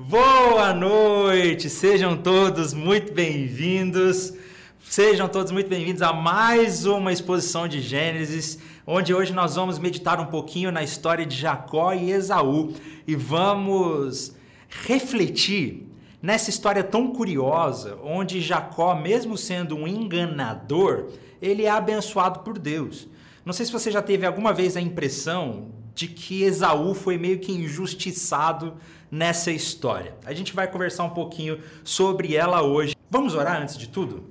[0.00, 4.32] Boa noite, sejam todos muito bem-vindos.
[4.78, 10.20] Sejam todos muito bem-vindos a mais uma exposição de Gênesis, onde hoje nós vamos meditar
[10.20, 12.74] um pouquinho na história de Jacó e Esaú
[13.08, 14.36] e vamos
[14.68, 15.84] refletir
[16.22, 21.08] nessa história tão curiosa, onde Jacó, mesmo sendo um enganador,
[21.42, 23.08] ele é abençoado por Deus.
[23.44, 27.40] Não sei se você já teve alguma vez a impressão de que Esaú foi meio
[27.40, 28.76] que injustiçado
[29.10, 30.16] nessa história.
[30.24, 32.94] A gente vai conversar um pouquinho sobre ela hoje.
[33.10, 34.22] Vamos orar antes de tudo?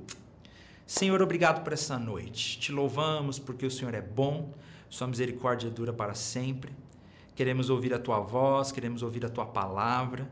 [0.85, 2.57] Senhor, obrigado por essa noite.
[2.57, 4.53] Te louvamos porque o Senhor é bom,
[4.89, 6.71] sua misericórdia dura para sempre.
[7.35, 10.25] Queremos ouvir a tua voz, queremos ouvir a tua palavra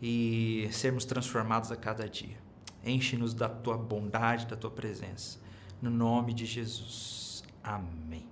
[0.00, 2.38] e sermos transformados a cada dia.
[2.82, 5.38] Enche-nos da tua bondade, da tua presença.
[5.82, 7.44] No nome de Jesus.
[7.62, 8.24] Amém.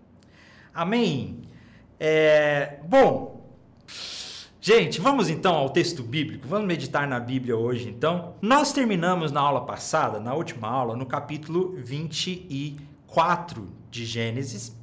[0.73, 1.50] Amém.
[2.03, 3.47] É, bom,
[4.59, 6.49] gente, vamos então ao texto bíblico.
[6.49, 8.37] Vamos meditar na Bíblia hoje, então.
[8.41, 14.75] Nós terminamos na aula passada, na última aula, no capítulo 24 de Gênesis,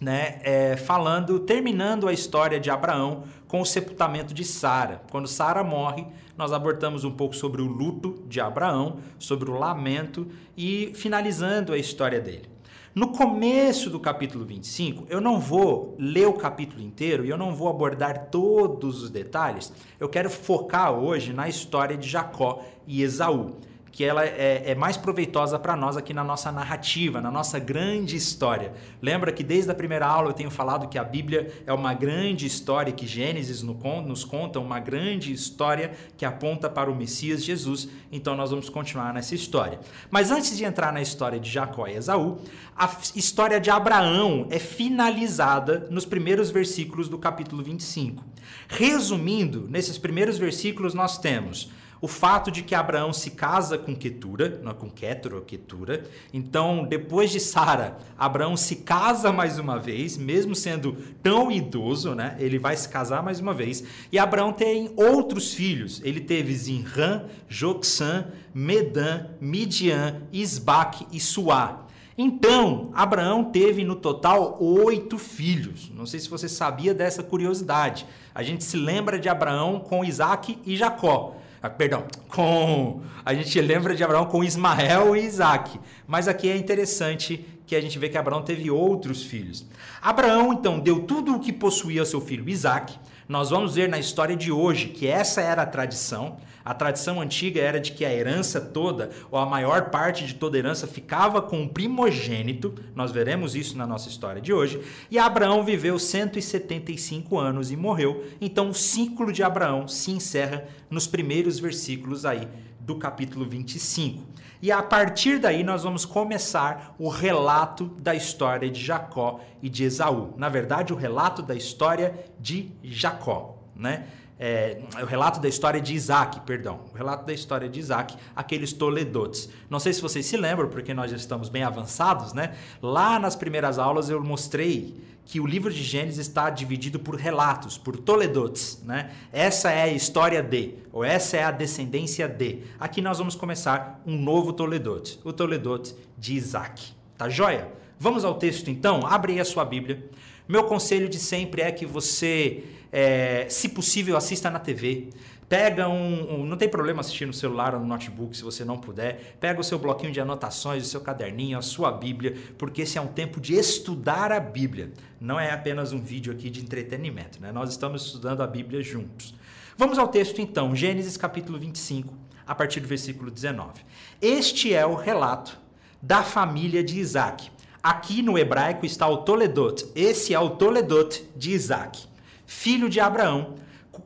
[0.00, 0.38] né?
[0.44, 5.02] É, falando, terminando a história de Abraão com o sepultamento de Sara.
[5.10, 6.06] Quando Sara morre,
[6.38, 11.78] nós abordamos um pouco sobre o luto de Abraão, sobre o lamento e finalizando a
[11.78, 12.55] história dele.
[12.96, 17.54] No começo do capítulo 25, eu não vou ler o capítulo inteiro e eu não
[17.54, 19.70] vou abordar todos os detalhes.
[20.00, 23.56] Eu quero focar hoje na história de Jacó e Esaú
[23.96, 28.14] que ela é, é mais proveitosa para nós aqui na nossa narrativa, na nossa grande
[28.14, 28.74] história.
[29.00, 32.44] Lembra que desde a primeira aula eu tenho falado que a Bíblia é uma grande
[32.44, 37.88] história, que Gênesis nos conta uma grande história que aponta para o Messias Jesus.
[38.12, 39.80] Então nós vamos continuar nessa história.
[40.10, 42.40] Mas antes de entrar na história de Jacó e Esaú,
[42.76, 48.22] a história de Abraão é finalizada nos primeiros versículos do capítulo 25.
[48.68, 54.60] Resumindo, nesses primeiros versículos nós temos o fato de que Abraão se casa com Ketura,
[54.62, 56.04] não é com Ketura ou Ketura.
[56.32, 62.36] Então, depois de Sara, Abraão se casa mais uma vez, mesmo sendo tão idoso, né?
[62.38, 63.82] Ele vai se casar mais uma vez.
[64.12, 66.00] E Abraão tem outros filhos.
[66.04, 71.86] Ele teve Zinran, Joxã, Medan, Midian, Isbaque e Suá.
[72.18, 75.90] Então, Abraão teve no total oito filhos.
[75.94, 78.06] Não sei se você sabia dessa curiosidade.
[78.34, 81.36] A gente se lembra de Abraão com Isaac e Jacó.
[81.66, 85.80] Ah, perdão, com a gente lembra de Abraão com Ismael e Isaac.
[86.06, 89.66] Mas aqui é interessante que a gente vê que Abraão teve outros filhos.
[90.00, 92.96] Abraão, então, deu tudo o que possuía ao seu filho Isaac.
[93.28, 96.36] Nós vamos ver na história de hoje que essa era a tradição.
[96.64, 100.56] A tradição antiga era de que a herança toda, ou a maior parte de toda
[100.56, 102.74] herança, ficava com o primogênito.
[102.94, 104.80] Nós veremos isso na nossa história de hoje.
[105.10, 108.24] E Abraão viveu 175 anos e morreu.
[108.40, 112.46] Então o ciclo de Abraão se encerra nos primeiros versículos aí
[112.86, 114.22] do capítulo 25.
[114.62, 119.84] E a partir daí nós vamos começar o relato da história de Jacó e de
[119.84, 120.32] Esaú.
[120.36, 124.06] Na verdade, o relato da história de Jacó, né?
[124.38, 128.72] É, o relato da história de Isaac, perdão, o relato da história de Isaac, aqueles
[128.72, 129.48] toledotes.
[129.70, 132.54] Não sei se vocês se lembram, porque nós já estamos bem avançados, né?
[132.82, 137.76] Lá nas primeiras aulas eu mostrei que o livro de Gênesis está dividido por relatos,
[137.76, 139.10] por toledotes, né?
[139.32, 142.62] Essa é a história de, ou essa é a descendência de.
[142.78, 146.92] Aqui nós vamos começar um novo toledote, o toledote de Isaac.
[147.16, 147.72] Tá joia?
[147.98, 149.06] Vamos ao texto então?
[149.06, 150.08] Abre aí a sua Bíblia.
[150.48, 155.08] Meu conselho de sempre é que você é, se possível, assista na TV.
[155.48, 158.78] Pega um, um, Não tem problema assistir no celular ou no notebook se você não
[158.78, 159.36] puder.
[159.38, 163.00] Pega o seu bloquinho de anotações, o seu caderninho, a sua Bíblia, porque esse é
[163.00, 164.92] um tempo de estudar a Bíblia.
[165.20, 167.52] Não é apenas um vídeo aqui de entretenimento, né?
[167.52, 169.34] Nós estamos estudando a Bíblia juntos.
[169.76, 172.12] Vamos ao texto então, Gênesis capítulo 25,
[172.46, 173.82] a partir do versículo 19.
[174.20, 175.58] Este é o relato
[176.00, 177.50] da família de Isaac.
[177.82, 179.86] Aqui no hebraico está o Toledot.
[179.94, 182.06] Esse é o Toledot de Isaac
[182.46, 183.56] filho de Abraão,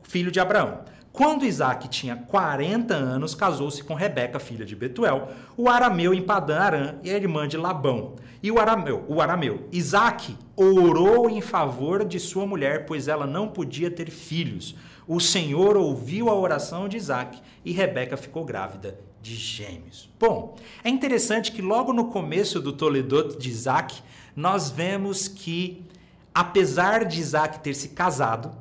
[0.03, 0.81] filho de Abraão.
[1.13, 6.59] Quando Isaac tinha 40 anos, casou-se com Rebeca, filha de Betuel, o arameu em Padã
[6.59, 8.15] Arã e a irmã de Labão.
[8.41, 13.47] E o arameu, o arameu, Isaac orou em favor de sua mulher, pois ela não
[13.47, 14.75] podia ter filhos.
[15.05, 20.09] O Senhor ouviu a oração de Isaac e Rebeca ficou grávida de gêmeos.
[20.19, 24.01] Bom, é interessante que logo no começo do Toledot de Isaac,
[24.35, 25.85] nós vemos que
[26.33, 28.51] apesar de Isaac ter se casado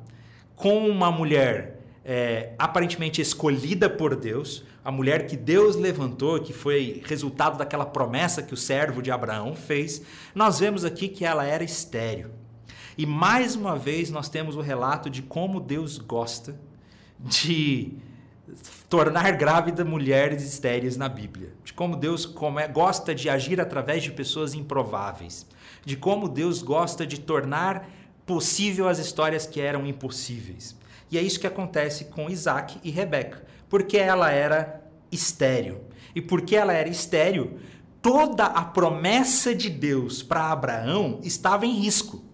[0.55, 7.03] com uma mulher é, aparentemente escolhida por Deus, a mulher que Deus levantou, que foi
[7.05, 10.03] resultado daquela promessa que o servo de Abraão fez,
[10.35, 12.31] nós vemos aqui que ela era estéril.
[12.97, 16.59] E mais uma vez nós temos o relato de como Deus gosta
[17.19, 17.93] de
[18.89, 24.03] tornar grávida mulheres estéreis na Bíblia, de como Deus como é, gosta de agir através
[24.03, 25.47] de pessoas improváveis,
[25.85, 27.89] de como Deus gosta de tornar
[28.27, 30.77] possível as histórias que eram impossíveis.
[31.11, 35.81] E é isso que acontece com Isaac e Rebeca, porque ela era estéril.
[36.15, 37.59] E porque ela era estéril,
[38.03, 42.30] toda a promessa de Deus para Abraão estava em risco.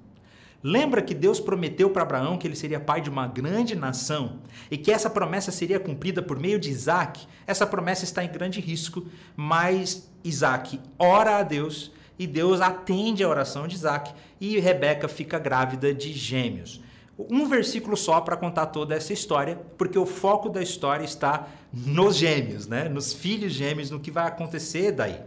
[0.62, 4.76] Lembra que Deus prometeu para Abraão que ele seria pai de uma grande nação e
[4.76, 7.26] que essa promessa seria cumprida por meio de Isaac?
[7.46, 9.06] Essa promessa está em grande risco,
[9.36, 15.38] mas Isaac ora a Deus e Deus atende a oração de Isaac e Rebeca fica
[15.38, 16.80] grávida de gêmeos.
[17.18, 22.16] Um versículo só para contar toda essa história, porque o foco da história está nos
[22.16, 22.88] gêmeos, né?
[22.88, 25.18] nos filhos gêmeos, no que vai acontecer daí.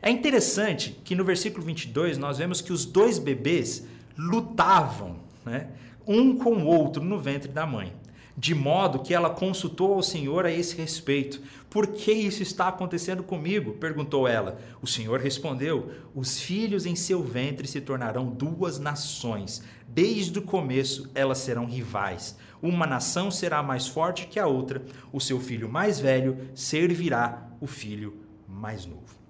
[0.00, 3.86] É interessante que no versículo 22 nós vemos que os dois bebês
[4.16, 5.68] lutavam, né?
[6.06, 7.94] um com o outro no ventre da mãe
[8.40, 11.42] de modo que ela consultou ao Senhor a esse respeito.
[11.68, 13.74] Por que isso está acontecendo comigo?
[13.74, 14.58] perguntou ela.
[14.80, 19.62] O Senhor respondeu: Os filhos em seu ventre se tornarão duas nações.
[19.86, 22.34] Desde o começo elas serão rivais.
[22.62, 24.82] Uma nação será mais forte que a outra.
[25.12, 29.20] O seu filho mais velho servirá o filho mais novo.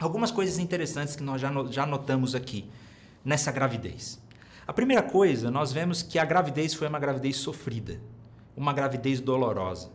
[0.00, 2.64] Algumas coisas interessantes que nós já, já notamos aqui
[3.24, 4.20] nessa gravidez.
[4.66, 8.00] A primeira coisa, nós vemos que a gravidez foi uma gravidez sofrida
[8.56, 9.90] uma gravidez dolorosa.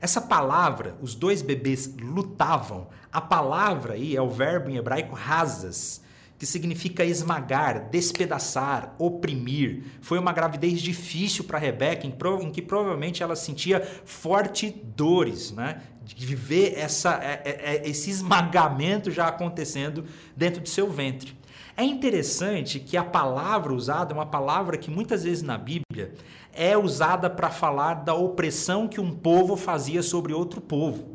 [0.00, 6.02] Essa palavra, os dois bebês lutavam, a palavra aí é o verbo em hebraico rasas,
[6.36, 9.84] que significa esmagar, despedaçar, oprimir.
[10.02, 15.80] Foi uma gravidez difícil para Rebeca, em, que provavelmente ela sentia fortes dores, né?
[16.04, 20.04] de ver essa, é, é, é, esse esmagamento já acontecendo
[20.36, 21.34] dentro de seu ventre.
[21.76, 26.14] É interessante que a palavra usada é uma palavra que muitas vezes na Bíblia
[26.52, 31.14] é usada para falar da opressão que um povo fazia sobre outro povo.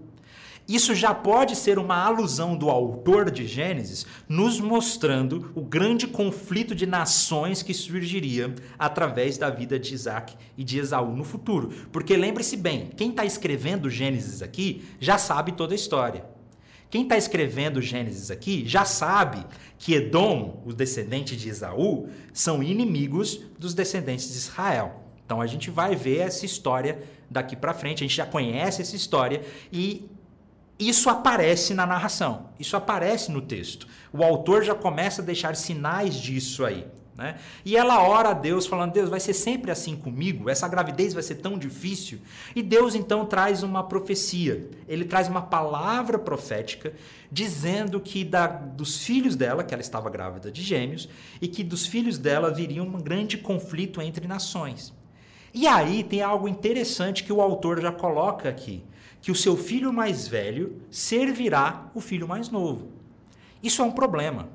[0.67, 6.75] Isso já pode ser uma alusão do autor de Gênesis, nos mostrando o grande conflito
[6.75, 11.69] de nações que surgiria através da vida de Isaac e de Esaú no futuro.
[11.91, 16.38] Porque lembre-se bem, quem está escrevendo Gênesis aqui já sabe toda a história.
[16.89, 19.45] Quem está escrevendo Gênesis aqui já sabe
[19.77, 25.03] que Edom, os descendentes de Esaú, são inimigos dos descendentes de Israel.
[25.23, 28.95] Então a gente vai ver essa história daqui para frente, a gente já conhece essa
[28.95, 30.09] história e
[30.79, 33.87] isso aparece na narração, isso aparece no texto.
[34.11, 36.87] O autor já começa a deixar sinais disso aí.
[37.19, 37.37] Né?
[37.65, 40.49] E ela ora a Deus, falando: Deus, vai ser sempre assim comigo?
[40.49, 42.19] Essa gravidez vai ser tão difícil?
[42.55, 46.93] E Deus então traz uma profecia, ele traz uma palavra profética
[47.29, 51.09] dizendo que da, dos filhos dela, que ela estava grávida de gêmeos,
[51.41, 54.93] e que dos filhos dela viria um grande conflito entre nações.
[55.53, 58.81] E aí tem algo interessante que o autor já coloca aqui,
[59.21, 62.93] que o seu filho mais velho servirá o filho mais novo.
[63.61, 64.47] Isso é um problema.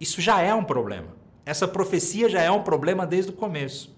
[0.00, 1.17] Isso já é um problema.
[1.48, 3.96] Essa profecia já é um problema desde o começo.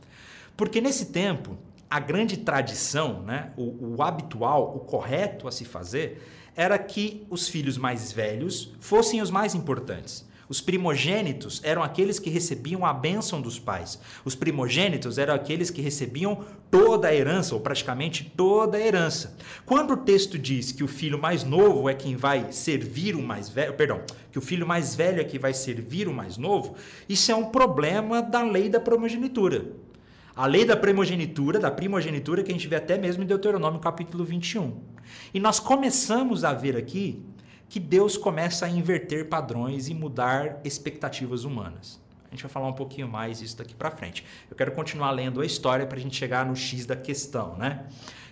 [0.56, 1.58] Porque nesse tempo,
[1.90, 6.22] a grande tradição, né, o, o habitual, o correto a se fazer,
[6.54, 10.24] era que os filhos mais velhos fossem os mais importantes.
[10.50, 14.00] Os primogênitos eram aqueles que recebiam a bênção dos pais.
[14.24, 19.36] Os primogênitos eram aqueles que recebiam toda a herança, ou praticamente toda a herança.
[19.64, 23.48] Quando o texto diz que o filho mais novo é quem vai servir o mais
[23.48, 26.74] velho, perdão, que o filho mais velho é quem vai servir o mais novo,
[27.08, 29.70] isso é um problema da lei da primogenitura.
[30.34, 34.24] A lei da primogenitura, da primogenitura que a gente vê até mesmo em Deuteronômio capítulo
[34.24, 34.80] 21.
[35.32, 37.22] E nós começamos a ver aqui
[37.70, 42.00] que Deus começa a inverter padrões e mudar expectativas humanas.
[42.26, 44.26] A gente vai falar um pouquinho mais isso daqui para frente.
[44.50, 47.86] Eu quero continuar lendo a história para a gente chegar no X da questão, né?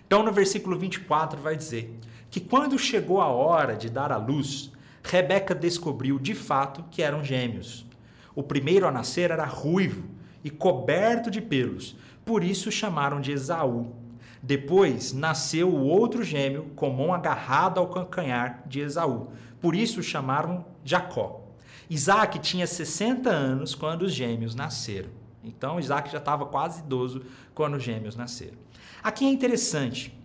[0.05, 1.97] Então, no versículo 24 vai dizer
[2.29, 4.73] que quando chegou a hora de dar à luz,
[5.05, 7.87] Rebeca descobriu de fato que eram gêmeos.
[8.35, 10.09] O primeiro a nascer era ruivo
[10.43, 13.95] e coberto de pelos, por isso chamaram de Esaú.
[14.43, 19.29] Depois nasceu o outro gêmeo com mão agarrada ao calcanhar de Esaú.
[19.61, 21.45] Por isso o chamaram Jacó.
[21.91, 25.11] Isaac tinha 60 anos quando os gêmeos nasceram.
[25.43, 27.23] Então Isaac já estava quase idoso
[27.55, 28.57] quando os gêmeos nasceram.
[29.03, 30.17] Aqui é interessante,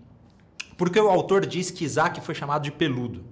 [0.77, 3.23] porque o autor diz que Isaac foi chamado de peludo.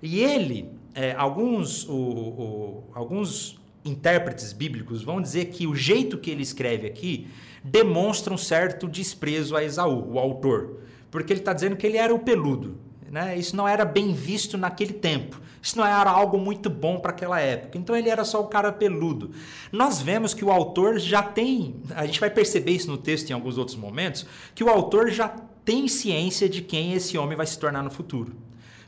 [0.00, 6.30] E ele, é, alguns, o, o, alguns intérpretes bíblicos vão dizer que o jeito que
[6.30, 7.28] ele escreve aqui
[7.62, 12.14] demonstra um certo desprezo a Esaú, o autor, porque ele está dizendo que ele era
[12.14, 12.78] o peludo.
[13.10, 13.38] Né?
[13.38, 15.40] Isso não era bem visto naquele tempo.
[15.60, 17.78] Isso não era algo muito bom para aquela época.
[17.78, 19.32] Então ele era só o cara peludo.
[19.72, 23.32] Nós vemos que o autor já tem, a gente vai perceber isso no texto em
[23.32, 25.28] alguns outros momentos, que o autor já
[25.64, 28.36] tem ciência de quem esse homem vai se tornar no futuro.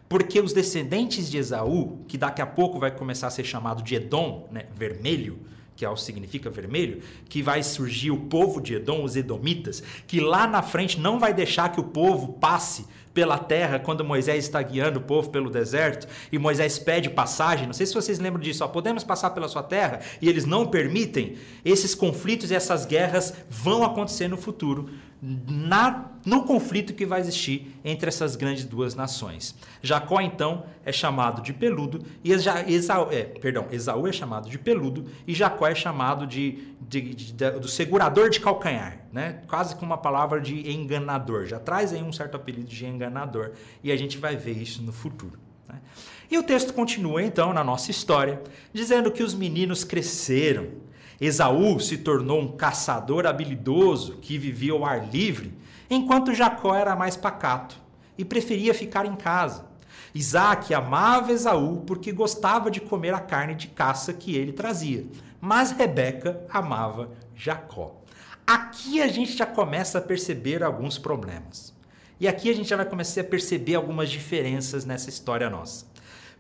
[0.09, 3.95] Porque os descendentes de Esaú, que daqui a pouco vai começar a ser chamado de
[3.95, 5.39] Edom, né, vermelho,
[5.81, 10.47] que é significa vermelho, que vai surgir o povo de Edom, os edomitas, que lá
[10.47, 12.85] na frente não vai deixar que o povo passe
[13.15, 17.67] pela terra quando Moisés está guiando o povo pelo deserto e Moisés pede passagem.
[17.67, 20.67] Não sei se vocês lembram disso, ó, podemos passar pela sua terra e eles não
[20.67, 21.39] permitem.
[21.65, 24.91] Esses conflitos e essas guerras vão acontecer no futuro
[25.23, 29.55] na, no conflito que vai existir entre essas grandes duas nações.
[29.83, 35.07] Jacó, então, é chamado de peludo, e Esaú, é, perdão, Esaú é chamado de peludo,
[35.27, 39.43] e Jacó é chamado de, de, de, de, do segurador de calcanhar, né?
[39.47, 41.45] quase com uma palavra de enganador.
[41.45, 43.53] Já traz aí um certo apelido de enganador,
[43.85, 45.39] e a gente vai ver isso no futuro.
[45.69, 45.79] Né?
[46.31, 50.69] E o texto continua, então, na nossa história, dizendo que os meninos cresceram
[51.21, 55.53] Esaú se tornou um caçador habilidoso que vivia ao ar livre,
[55.91, 57.77] enquanto Jacó era mais pacato
[58.17, 59.69] e preferia ficar em casa.
[60.15, 65.07] Isaac amava Esaú porque gostava de comer a carne de caça que ele trazia,
[65.41, 68.01] mas Rebeca amava Jacó.
[68.47, 71.73] Aqui a gente já começa a perceber alguns problemas.
[72.19, 75.87] E aqui a gente já vai começar a perceber algumas diferenças nessa história nossa.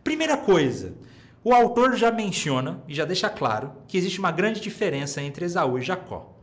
[0.02, 0.94] Primeira coisa,
[1.42, 5.78] o autor já menciona e já deixa claro que existe uma grande diferença entre Esaú
[5.78, 6.36] e Jacó.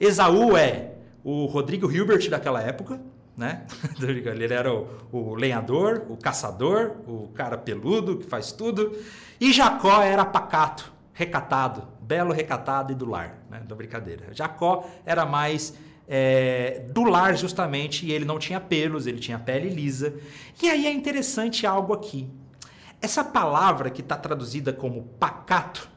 [0.00, 3.00] Esaú é o Rodrigo Hilbert daquela época,
[3.36, 3.66] né?
[4.00, 8.96] Ele era o, o, lenhador, o caçador, o cara peludo que faz tudo.
[9.40, 13.60] E Jacó era pacato, recatado, belo, recatado e do lar, né?
[13.68, 14.32] Da brincadeira.
[14.32, 15.74] Jacó era mais
[16.08, 20.14] é, do lar justamente e ele não tinha pelos, ele tinha pele lisa.
[20.62, 22.30] E aí é interessante algo aqui.
[23.00, 25.88] Essa palavra que está traduzida como pacato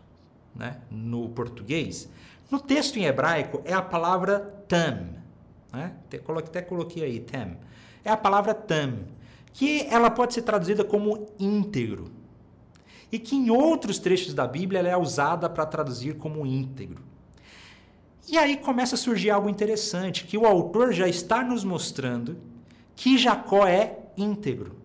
[0.55, 2.09] né, no português,
[2.49, 5.21] no texto em hebraico é a palavra tam.
[5.71, 5.93] Né?
[6.05, 7.57] Até coloquei aí, tam.
[8.03, 8.99] É a palavra tam,
[9.53, 12.11] que ela pode ser traduzida como íntegro.
[13.11, 17.03] E que em outros trechos da Bíblia ela é usada para traduzir como íntegro.
[18.27, 22.37] E aí começa a surgir algo interessante, que o autor já está nos mostrando
[22.95, 24.80] que Jacó é íntegro.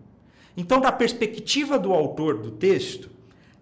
[0.57, 3.11] Então, da perspectiva do autor do texto,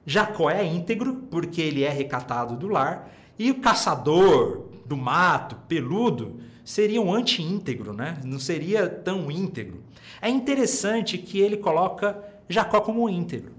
[0.06, 6.40] Jacó é íntegro, porque ele é recatado do lar, e o caçador do mato, peludo,
[6.64, 8.18] seria um anti-íntegro, né?
[8.24, 9.84] não seria tão íntegro.
[10.22, 13.52] É interessante que ele coloca Jacó como íntegro.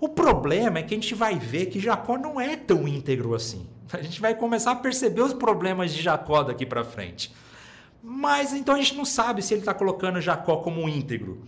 [0.00, 3.66] O problema é que a gente vai ver que Jacó não é tão íntegro assim.
[3.92, 7.34] A gente vai começar a perceber os problemas de Jacó daqui para frente.
[8.02, 11.42] Mas então a gente não sabe se ele está colocando Jacó como íntegro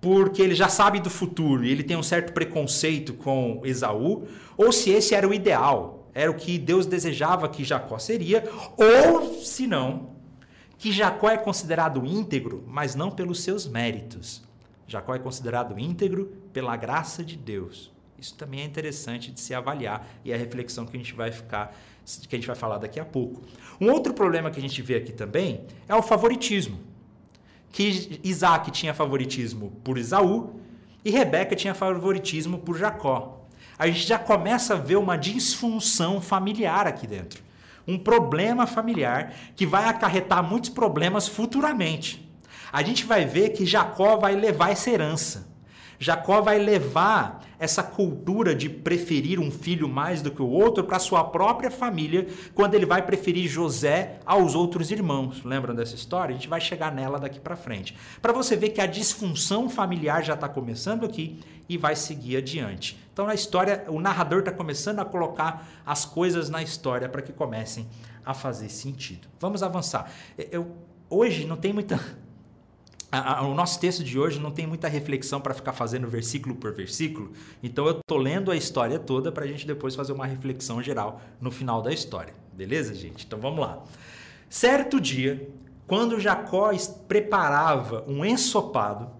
[0.00, 4.26] porque ele já sabe do futuro e ele tem um certo preconceito com Esaú,
[4.56, 9.34] ou se esse era o ideal, era o que Deus desejava que Jacó seria, ou
[9.42, 10.16] se não,
[10.76, 14.42] que Jacó é considerado íntegro, mas não pelos seus méritos.
[14.86, 17.92] Jacó é considerado íntegro pela graça de Deus.
[18.18, 21.30] Isso também é interessante de se avaliar e é a reflexão que a gente vai
[21.30, 21.76] ficar,
[22.28, 23.42] que a gente vai falar daqui a pouco.
[23.80, 26.87] Um outro problema que a gente vê aqui também é o favoritismo
[27.70, 30.60] que Isaac tinha favoritismo por Isaú
[31.04, 33.46] e Rebeca tinha favoritismo por Jacó.
[33.78, 37.42] A gente já começa a ver uma disfunção familiar aqui dentro.
[37.86, 42.28] Um problema familiar que vai acarretar muitos problemas futuramente.
[42.72, 45.48] A gente vai ver que Jacó vai levar essa herança.
[45.98, 50.98] Jacó vai levar essa cultura de preferir um filho mais do que o outro para
[50.98, 55.42] sua própria família, quando ele vai preferir José aos outros irmãos.
[55.44, 56.32] Lembram dessa história?
[56.32, 57.96] A gente vai chegar nela daqui para frente.
[58.22, 62.98] Para você ver que a disfunção familiar já está começando aqui e vai seguir adiante.
[63.12, 67.32] Então, na história, o narrador está começando a colocar as coisas na história para que
[67.32, 67.88] comecem
[68.24, 69.26] a fazer sentido.
[69.40, 70.10] Vamos avançar.
[70.36, 70.76] Eu,
[71.10, 71.98] hoje não tem muita
[73.10, 76.54] a, a, o nosso texto de hoje não tem muita reflexão para ficar fazendo versículo
[76.54, 80.26] por versículo, então eu estou lendo a história toda para a gente depois fazer uma
[80.26, 82.34] reflexão geral no final da história.
[82.52, 83.24] Beleza, gente?
[83.24, 83.82] Então vamos lá.
[84.50, 85.48] Certo dia,
[85.86, 86.70] quando Jacó
[87.06, 89.10] preparava um ensopado,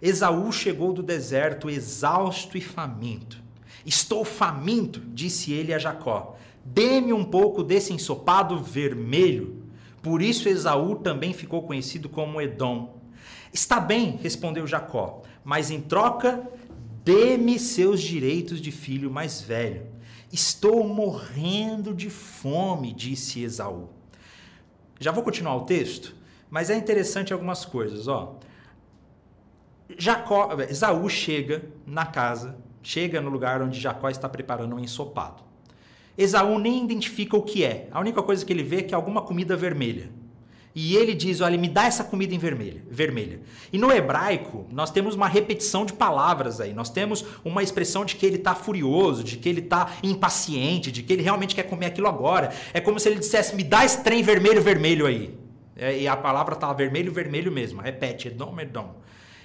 [0.00, 3.40] Esaú chegou do deserto exausto e faminto.
[3.86, 6.36] Estou faminto, disse ele a Jacó.
[6.64, 9.62] Dê-me um pouco desse ensopado vermelho.
[10.02, 13.01] Por isso Esaú também ficou conhecido como Edom
[13.52, 16.48] Está bem, respondeu Jacó, mas em troca,
[17.04, 19.86] dê-me seus direitos de filho mais velho.
[20.32, 23.90] Estou morrendo de fome, disse Esaú.
[24.98, 26.16] Já vou continuar o texto,
[26.48, 28.38] mas é interessante algumas coisas, ó.
[29.98, 35.42] Jacó, Esaú chega na casa, chega no lugar onde Jacó está preparando um ensopado.
[36.16, 37.88] Esaú nem identifica o que é.
[37.90, 40.21] A única coisa que ele vê é que é alguma comida vermelha.
[40.74, 43.40] E ele diz: Olha, me dá essa comida em vermelha, vermelha.
[43.72, 46.72] E no hebraico, nós temos uma repetição de palavras aí.
[46.72, 51.02] Nós temos uma expressão de que ele está furioso, de que ele está impaciente, de
[51.02, 52.52] que ele realmente quer comer aquilo agora.
[52.72, 55.34] É como se ele dissesse: Me dá esse trem vermelho, vermelho aí.
[55.76, 57.82] É, e a palavra está vermelho, vermelho mesmo.
[57.82, 58.94] Repete: Edom, Edom.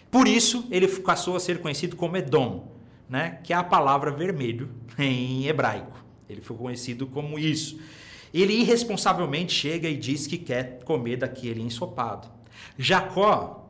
[0.10, 2.72] Por isso, ele passou a ser conhecido como Edom,
[3.10, 3.40] né?
[3.44, 6.06] que é a palavra vermelho em hebraico.
[6.30, 7.80] Ele foi conhecido como isso.
[8.42, 12.28] Ele irresponsavelmente chega e diz que quer comer daquele ensopado.
[12.78, 13.70] Jacó,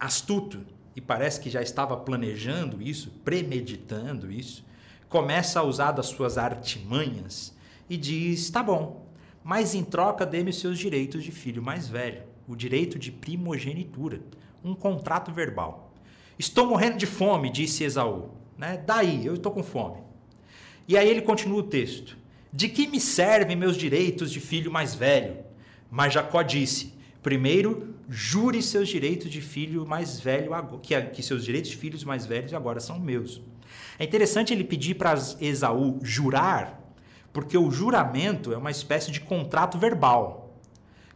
[0.00, 4.64] astuto, e parece que já estava planejando isso, premeditando isso,
[5.08, 7.54] começa a usar das suas artimanhas
[7.90, 9.06] e diz: tá bom,
[9.44, 14.22] mas em troca dê-me seus direitos de filho mais velho, o direito de primogenitura,
[14.64, 15.92] um contrato verbal.
[16.38, 18.30] Estou morrendo de fome, disse Esaú.
[18.56, 18.82] Né?
[18.86, 20.00] Daí, eu estou com fome.
[20.88, 22.16] E aí ele continua o texto.
[22.52, 25.38] De que me servem meus direitos de filho mais velho?
[25.90, 31.70] Mas Jacó disse: Primeiro, jure seus direitos de filho mais velho, que, que seus direitos
[31.70, 33.42] de filhos mais velhos agora são meus.
[33.98, 36.80] É interessante ele pedir para Esaú jurar,
[37.32, 40.54] porque o juramento é uma espécie de contrato verbal,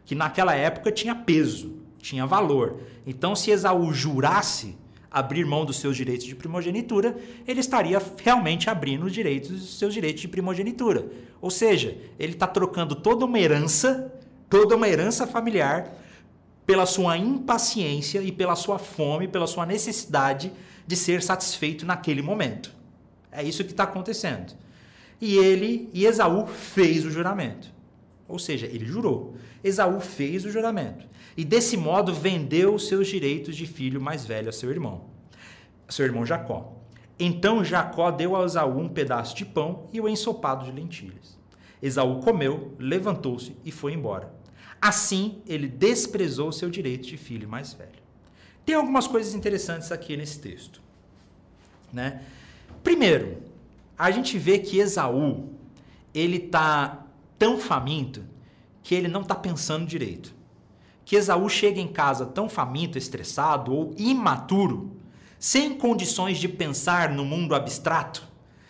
[0.05, 2.81] que naquela época tinha peso, tinha valor.
[3.05, 4.77] Então, se Esaú jurasse,
[5.11, 9.93] abrir mão dos seus direitos de primogenitura, ele estaria realmente abrindo os direitos dos seus
[9.93, 11.11] direitos de primogenitura.
[11.41, 14.13] Ou seja, ele está trocando toda uma herança,
[14.49, 15.97] toda uma herança familiar,
[16.65, 20.53] pela sua impaciência e pela sua fome, pela sua necessidade
[20.87, 22.73] de ser satisfeito naquele momento.
[23.29, 24.53] É isso que está acontecendo.
[25.19, 27.69] E ele, e Esaú fez o juramento.
[28.27, 29.35] Ou seja, ele jurou.
[29.61, 34.49] Esaú fez o juramento e desse modo vendeu os seus direitos de filho mais velho
[34.49, 35.05] a seu irmão,
[35.87, 36.77] a seu irmão Jacó.
[37.19, 41.37] Então Jacó deu a Esaú um pedaço de pão e o ensopado de lentilhas.
[41.81, 44.33] Esaú comeu, levantou-se e foi embora.
[44.81, 48.01] Assim, ele desprezou seu direito de filho mais velho.
[48.65, 50.81] Tem algumas coisas interessantes aqui nesse texto.
[51.93, 52.23] Né?
[52.83, 53.37] Primeiro,
[53.97, 55.49] a gente vê que Esaú
[56.13, 57.05] ele está
[57.37, 58.23] tão faminto
[58.83, 60.40] que ele não está pensando direito
[61.11, 64.91] que Esaú chega em casa tão faminto, estressado ou imaturo,
[65.37, 68.25] sem condições de pensar no mundo abstrato,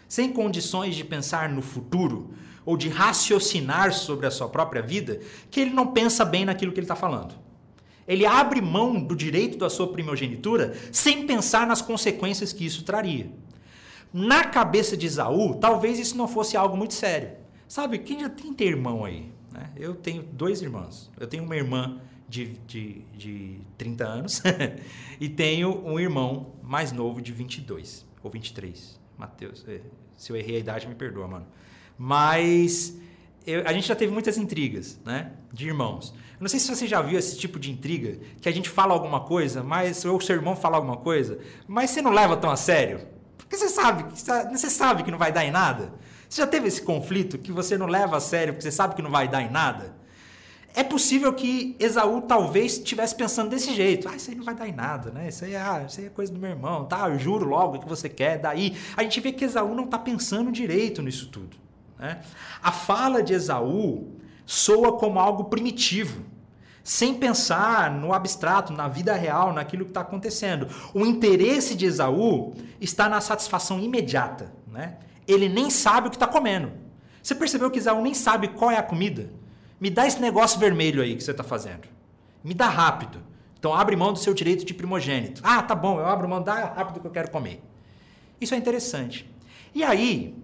[0.10, 2.32] sem condições de pensar no futuro
[2.66, 5.20] ou de raciocinar sobre a sua própria vida,
[5.52, 7.36] que ele não pensa bem naquilo que ele está falando.
[8.08, 13.32] Ele abre mão do direito da sua primogenitura sem pensar nas consequências que isso traria.
[14.12, 17.34] Na cabeça de Esaú, talvez isso não fosse algo muito sério.
[17.68, 19.32] Sabe, quem já tem ter irmão aí?
[19.54, 19.70] Né?
[19.76, 21.08] Eu tenho dois irmãos.
[21.20, 24.42] Eu tenho uma irmã de, de, de 30 anos
[25.20, 29.00] e tenho um irmão mais novo de 22 ou 23.
[29.18, 29.82] Mateus, é,
[30.18, 31.46] se eu errei a idade, me perdoa, mano.
[31.98, 32.98] Mas
[33.46, 35.34] eu, a gente já teve muitas intrigas, né?
[35.52, 36.14] De irmãos.
[36.32, 38.94] Eu não sei se você já viu esse tipo de intriga, que a gente fala
[38.94, 42.56] alguma coisa, mas ou seu irmão fala alguma coisa, mas você não leva tão a
[42.56, 43.06] sério.
[43.38, 45.94] Porque você sabe, você sabe que não vai dar em nada.
[46.30, 49.02] Você já teve esse conflito que você não leva a sério porque você sabe que
[49.02, 50.01] não vai dar em nada?
[50.74, 54.08] É possível que Esaú talvez estivesse pensando desse jeito.
[54.08, 55.28] Ah, isso aí não vai dar em nada, né?
[55.28, 57.10] Isso aí, ah, isso aí é coisa do meu irmão, tá?
[57.10, 58.40] Eu juro logo que você quer.
[58.40, 61.58] Daí a gente vê que Esaú não está pensando direito nisso tudo.
[62.00, 62.22] Né?
[62.64, 66.24] A fala de Esaú soa como algo primitivo,
[66.84, 70.68] sem pensar no abstrato, na vida real, naquilo que está acontecendo.
[70.94, 74.52] O interesse de Esaú está na satisfação imediata.
[74.68, 74.98] Né?
[75.28, 76.72] Ele nem sabe o que está comendo.
[77.22, 79.41] Você percebeu que Esaú nem sabe qual é a comida?
[79.82, 81.88] Me dá esse negócio vermelho aí que você está fazendo.
[82.44, 83.20] Me dá rápido.
[83.58, 85.42] Então abre mão do seu direito de primogênito.
[85.44, 87.64] Ah, tá bom, eu abro mão, dá rápido que eu quero comer.
[88.40, 89.28] Isso é interessante.
[89.74, 90.38] E aí,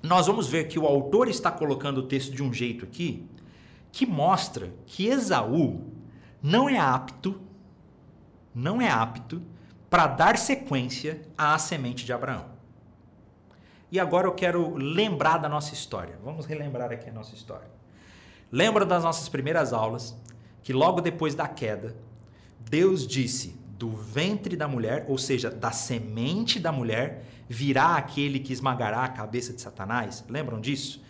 [0.00, 3.28] nós vamos ver que o autor está colocando o texto de um jeito aqui
[3.90, 5.92] que mostra que Esaú
[6.40, 7.40] não é apto,
[8.54, 9.42] não é apto
[9.90, 12.46] para dar sequência à semente de Abraão.
[13.90, 16.18] E agora eu quero lembrar da nossa história.
[16.22, 17.68] Vamos relembrar aqui a nossa história.
[18.54, 20.16] Lembra das nossas primeiras aulas
[20.62, 21.96] que logo depois da queda,
[22.60, 28.52] Deus disse: do ventre da mulher, ou seja, da semente da mulher, virá aquele que
[28.52, 30.24] esmagará a cabeça de Satanás?
[30.28, 31.02] Lembram disso?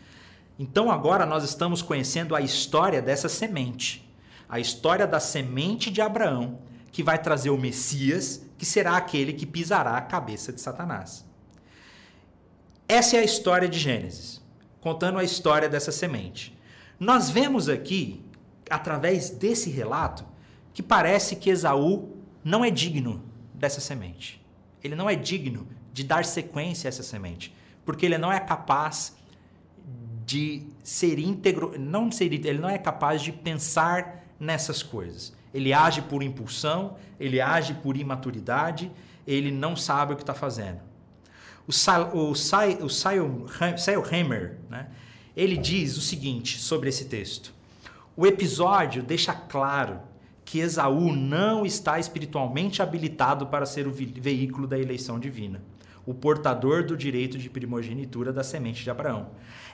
[0.58, 4.10] Então agora nós estamos conhecendo a história dessa semente,
[4.48, 9.44] a história da semente de Abraão, que vai trazer o Messias, que será aquele que
[9.44, 11.26] pisará a cabeça de Satanás.
[12.88, 14.40] Essa é a história de Gênesis,
[14.80, 16.53] contando a história dessa semente.
[16.98, 18.22] Nós vemos aqui,
[18.70, 20.24] através desse relato,
[20.72, 23.22] que parece que Esaú não é digno
[23.54, 24.44] dessa semente.
[24.82, 27.54] Ele não é digno de dar sequência a essa semente,
[27.84, 29.16] porque ele não é capaz
[30.26, 35.32] de ser íntegro, não ser, ele não é capaz de pensar nessas coisas.
[35.52, 38.90] Ele age por impulsão, ele age por imaturidade,
[39.26, 40.80] ele não sabe o que está fazendo.
[41.66, 41.72] O,
[42.18, 42.88] o, o
[43.78, 44.88] Seilhammer, né,
[45.36, 47.52] ele diz o seguinte sobre esse texto.
[48.16, 50.00] O episódio deixa claro
[50.44, 55.60] que Esaú não está espiritualmente habilitado para ser o veículo da eleição divina,
[56.06, 59.30] o portador do direito de primogenitura da semente de Abraão.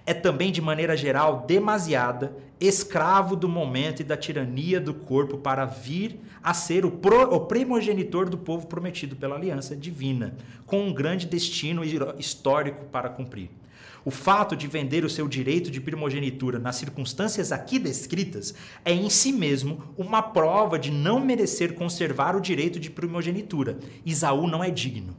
[0.07, 5.67] É também, de maneira geral, demasiada, escravo do momento e da tirania do corpo para
[5.67, 10.95] vir a ser o, pro, o primogenitor do povo prometido pela aliança divina, com um
[10.95, 11.83] grande destino
[12.19, 13.51] histórico para cumprir.
[14.05, 19.11] O fato de vender o seu direito de primogenitura nas circunstâncias aqui descritas é em
[19.11, 23.79] si mesmo uma prova de não merecer conservar o direito de primogenitura.
[24.05, 25.15] Isaú não é digno.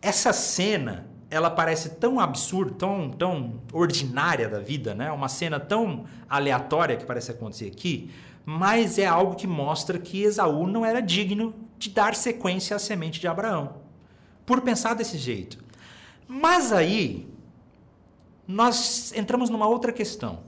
[0.00, 5.10] Essa cena, ela parece tão absurda, tão, tão ordinária da vida, né?
[5.10, 8.10] Uma cena tão aleatória que parece acontecer aqui,
[8.46, 13.20] mas é algo que mostra que Esaú não era digno de dar sequência à semente
[13.20, 13.74] de Abraão.
[14.46, 15.67] Por pensar desse jeito.
[16.28, 17.26] Mas aí,
[18.46, 20.44] nós entramos numa outra questão.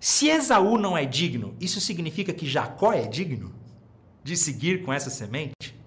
[0.00, 3.54] Se Esaú não é digno, isso significa que Jacó é digno
[4.24, 5.78] de seguir com essa semente?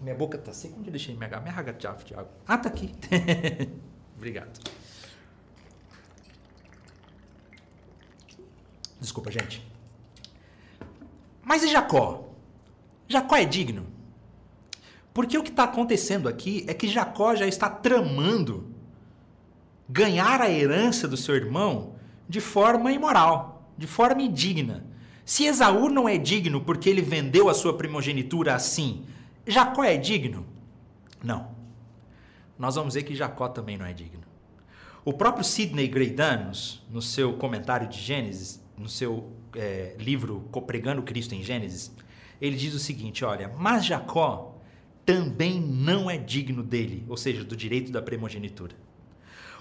[0.00, 0.74] Minha boca tá seca.
[0.76, 1.28] Onde eu deixei minha?
[1.28, 2.30] Minha garrafa de água.
[2.46, 2.92] Ah, tá aqui.
[4.16, 4.58] Obrigado.
[9.00, 9.64] Desculpa, gente.
[11.44, 12.28] Mas e Jacó?
[13.08, 13.86] Jacó é digno?
[15.16, 18.66] Porque o que está acontecendo aqui é que Jacó já está tramando
[19.88, 21.94] ganhar a herança do seu irmão
[22.28, 24.84] de forma imoral, de forma indigna.
[25.24, 29.06] Se Esaú não é digno porque ele vendeu a sua primogenitura assim,
[29.46, 30.44] Jacó é digno?
[31.24, 31.48] Não.
[32.58, 34.24] Nós vamos ver que Jacó também não é digno.
[35.02, 41.34] O próprio Sidney Greidanos, no seu comentário de Gênesis, no seu é, livro Pregando Cristo
[41.34, 41.90] em Gênesis,
[42.38, 44.52] ele diz o seguinte: olha, mas Jacó
[45.06, 48.74] também não é digno dele, ou seja, do direito da primogenitura.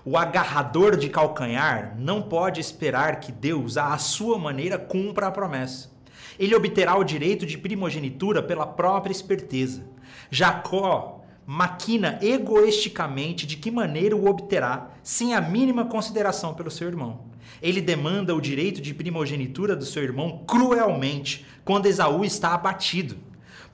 [0.04, 5.92] O agarrador de calcanhar não pode esperar que Deus, à sua maneira, cumpra a promessa.
[6.40, 9.88] Ele obterá o direito de primogenitura pela própria esperteza.
[10.32, 17.26] Jacó maquina egoisticamente de que maneira o obterá, sem a mínima consideração pelo seu irmão.
[17.62, 23.16] Ele demanda o direito de primogenitura do seu irmão cruelmente, quando Esaú está abatido.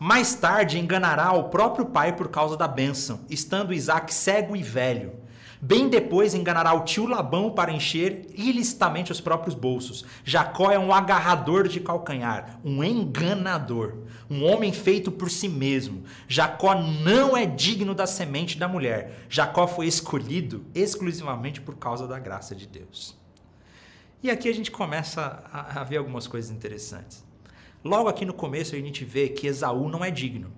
[0.03, 5.13] Mais tarde enganará o próprio pai por causa da bênção, estando Isaac cego e velho.
[5.61, 10.03] Bem depois enganará o tio Labão para encher ilicitamente os próprios bolsos.
[10.23, 16.03] Jacó é um agarrador de calcanhar, um enganador, um homem feito por si mesmo.
[16.27, 19.27] Jacó não é digno da semente da mulher.
[19.29, 23.15] Jacó foi escolhido exclusivamente por causa da graça de Deus.
[24.23, 27.23] E aqui a gente começa a, ver algumas coisas interessantes.
[27.83, 30.51] Logo aqui no começo a gente vê que Esaú não é digno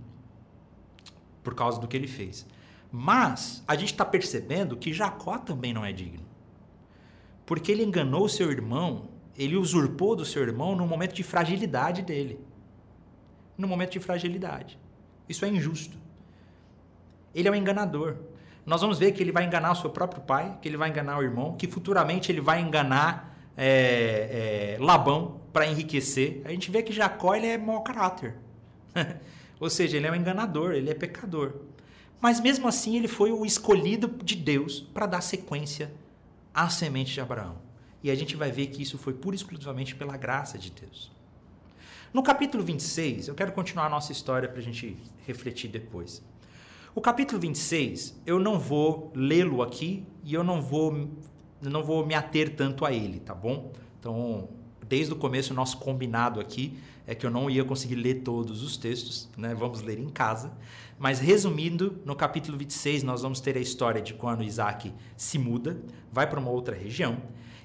[1.43, 2.45] por causa do que ele fez.
[2.91, 6.25] Mas a gente está percebendo que Jacó também não é digno.
[7.45, 12.39] Porque ele enganou seu irmão, ele usurpou do seu irmão no momento de fragilidade dele.
[13.57, 14.79] No momento de fragilidade.
[15.27, 15.97] Isso é injusto.
[17.33, 18.17] Ele é um enganador.
[18.65, 21.17] Nós vamos ver que ele vai enganar o seu próprio pai, que ele vai enganar
[21.17, 26.81] o irmão, que futuramente ele vai enganar é, é, Labão para enriquecer, a gente vê
[26.81, 28.35] que Jacó ele é mau caráter.
[29.59, 31.53] Ou seja, ele é um enganador, ele é pecador.
[32.19, 35.91] Mas mesmo assim, ele foi o escolhido de Deus para dar sequência
[36.53, 37.57] à semente de Abraão.
[38.01, 41.11] E a gente vai ver que isso foi pura e exclusivamente pela graça de Deus.
[42.13, 46.21] No capítulo 26, eu quero continuar a nossa história para a gente refletir depois.
[46.93, 51.09] O capítulo 26, eu não vou lê-lo aqui e eu não vou,
[51.69, 53.71] não vou me ater tanto a ele, tá bom?
[53.99, 54.49] Então,
[54.87, 58.63] desde o começo, o nosso combinado aqui é que eu não ia conseguir ler todos
[58.63, 59.53] os textos, né?
[59.53, 60.51] Vamos ler em casa.
[60.97, 65.81] Mas resumindo, no capítulo 26 nós vamos ter a história de quando Isaac se muda,
[66.11, 67.17] vai para uma outra região.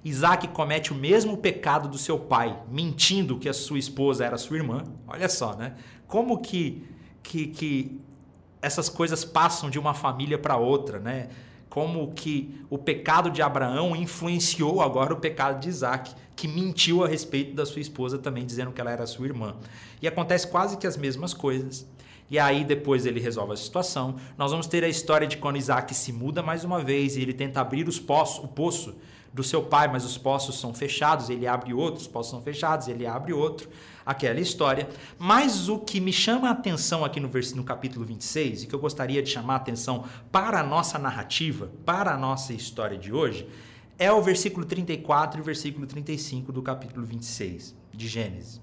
[0.04, 4.56] Isaac comete o mesmo pecado do seu pai, mentindo que a sua esposa era sua
[4.56, 4.84] irmã.
[5.06, 5.76] Olha só, né?
[6.06, 6.84] Como que,
[7.22, 8.00] que, que
[8.62, 11.28] essas coisas passam de uma família para outra, né?
[11.68, 17.08] Como que o pecado de Abraão influenciou agora o pecado de Isaac que mentiu a
[17.08, 19.56] respeito da sua esposa também, dizendo que ela era sua irmã.
[20.00, 21.86] E acontece quase que as mesmas coisas.
[22.30, 24.16] E aí depois ele resolve a situação.
[24.36, 27.32] Nós vamos ter a história de quando Isaac se muda mais uma vez e ele
[27.32, 28.94] tenta abrir os poços, o poço
[29.32, 32.88] do seu pai, mas os poços são fechados, ele abre outro, os poços são fechados,
[32.88, 33.68] ele abre outro.
[34.08, 34.88] Aquela história.
[35.18, 37.52] Mas o que me chama a atenção aqui no, vers...
[37.52, 41.70] no capítulo 26, e que eu gostaria de chamar a atenção para a nossa narrativa,
[41.84, 43.46] para a nossa história de hoje,
[43.98, 48.62] é o versículo 34 e o versículo 35 do capítulo 26 de Gênesis,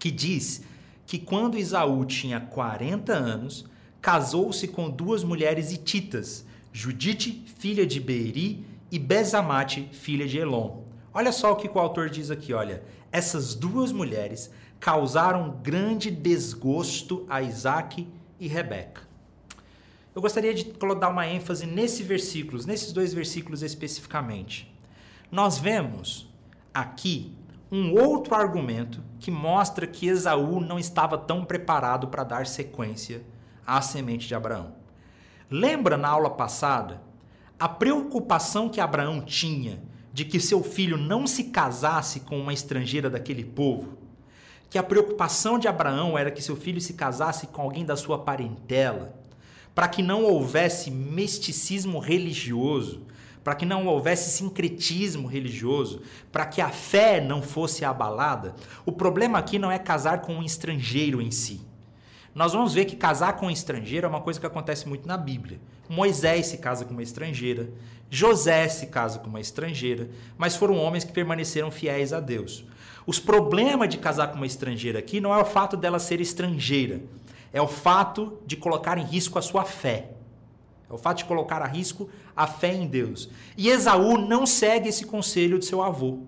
[0.00, 0.62] que diz
[1.06, 3.64] que quando Isaú tinha 40 anos,
[4.00, 10.82] casou-se com duas mulheres hititas, Judite, filha de Beeri, e Bezamate, filha de Elon.
[11.12, 12.82] Olha só o que o autor diz aqui, olha.
[13.12, 18.06] Essas duas mulheres causaram grande desgosto a Isaac
[18.38, 19.02] e Rebeca.
[20.14, 20.64] Eu gostaria de
[20.98, 24.72] dar uma ênfase nesses versículos, nesses dois versículos especificamente.
[25.30, 26.28] Nós vemos
[26.74, 27.32] aqui
[27.70, 33.22] um outro argumento que mostra que Esaú não estava tão preparado para dar sequência
[33.64, 34.74] à semente de Abraão.
[35.48, 37.00] Lembra na aula passada
[37.58, 39.80] a preocupação que Abraão tinha
[40.12, 43.98] de que seu filho não se casasse com uma estrangeira daquele povo?
[44.68, 48.18] Que a preocupação de Abraão era que seu filho se casasse com alguém da sua
[48.18, 49.14] parentela,
[49.74, 53.06] para que não houvesse misticismo religioso,
[53.42, 58.54] para que não houvesse sincretismo religioso, para que a fé não fosse abalada.
[58.84, 61.69] O problema aqui não é casar com um estrangeiro em si.
[62.34, 65.16] Nós vamos ver que casar com um estrangeiro é uma coisa que acontece muito na
[65.16, 65.60] Bíblia.
[65.88, 67.68] Moisés se casa com uma estrangeira,
[68.08, 72.64] José se casa com uma estrangeira, mas foram homens que permaneceram fiéis a Deus.
[73.04, 77.02] Os problemas de casar com uma estrangeira aqui não é o fato dela ser estrangeira,
[77.52, 80.10] é o fato de colocar em risco a sua fé.
[80.88, 83.28] É o fato de colocar a risco a fé em Deus.
[83.56, 86.20] E Esaú não segue esse conselho de seu avô.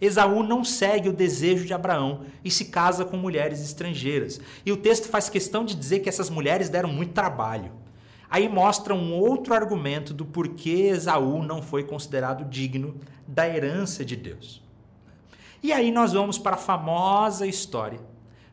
[0.00, 4.40] Esaú não segue o desejo de Abraão e se casa com mulheres estrangeiras.
[4.64, 7.72] E o texto faz questão de dizer que essas mulheres deram muito trabalho.
[8.28, 14.16] Aí mostra um outro argumento do porquê Esaú não foi considerado digno da herança de
[14.16, 14.62] Deus.
[15.62, 18.00] E aí nós vamos para a famosa história,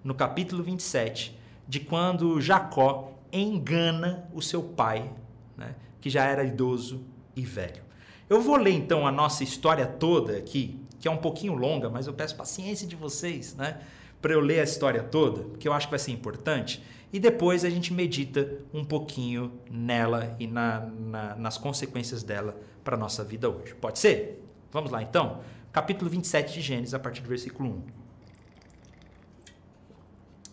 [0.03, 5.11] no capítulo 27, de quando Jacó engana o seu pai,
[5.57, 7.03] né, que já era idoso
[7.35, 7.83] e velho.
[8.29, 12.07] Eu vou ler então a nossa história toda aqui, que é um pouquinho longa, mas
[12.07, 13.81] eu peço paciência de vocês, né?
[14.21, 16.81] Para eu ler a história toda, porque eu acho que vai ser importante.
[17.11, 22.95] E depois a gente medita um pouquinho nela e na, na, nas consequências dela para
[22.95, 23.75] a nossa vida hoje.
[23.75, 24.47] Pode ser?
[24.71, 25.41] Vamos lá então?
[25.73, 27.83] Capítulo 27 de Gênesis, a partir do versículo 1.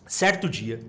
[0.05, 0.81] Certo dia,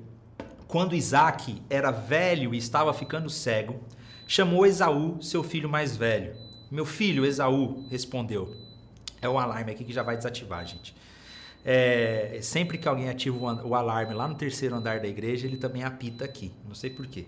[0.66, 3.78] quando Isaac era velho e estava ficando cego,
[4.26, 6.34] chamou Esaú, seu filho mais velho.
[6.68, 8.71] Meu filho, Esaú, respondeu.
[9.22, 10.94] É o alarme aqui que já vai desativar, gente.
[11.64, 15.84] É, sempre que alguém ativa o alarme lá no terceiro andar da igreja, ele também
[15.84, 16.52] apita aqui.
[16.66, 17.26] Não sei porquê.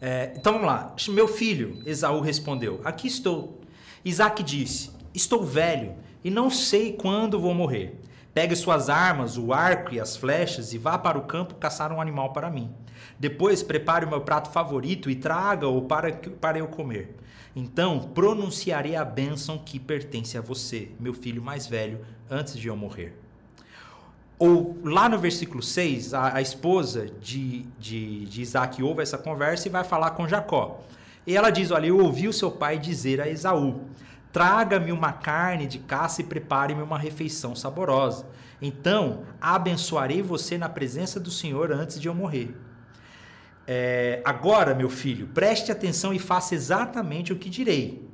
[0.00, 0.94] É, então vamos lá.
[1.08, 3.60] Meu filho, Esaú respondeu: Aqui estou.
[4.04, 8.00] Isaac disse: Estou velho e não sei quando vou morrer.
[8.32, 12.00] Pegue suas armas, o arco e as flechas e vá para o campo caçar um
[12.00, 12.72] animal para mim.
[13.18, 17.16] Depois prepare o meu prato favorito e traga-o para, para eu comer.
[17.54, 22.76] Então pronunciarei a bênção que pertence a você, meu filho mais velho, antes de eu
[22.76, 23.16] morrer.
[24.38, 29.68] Ou lá no versículo 6, a, a esposa de, de, de Isaac ouve essa conversa
[29.68, 30.80] e vai falar com Jacó.
[31.26, 33.82] E ela diz: Olha, eu ouvi o seu pai dizer a Esaú:
[34.32, 38.26] Traga-me uma carne de caça e prepare-me uma refeição saborosa.
[38.62, 42.54] Então abençoarei você na presença do Senhor antes de eu morrer.
[43.72, 48.04] É, agora, meu filho, preste atenção e faça exatamente o que direi.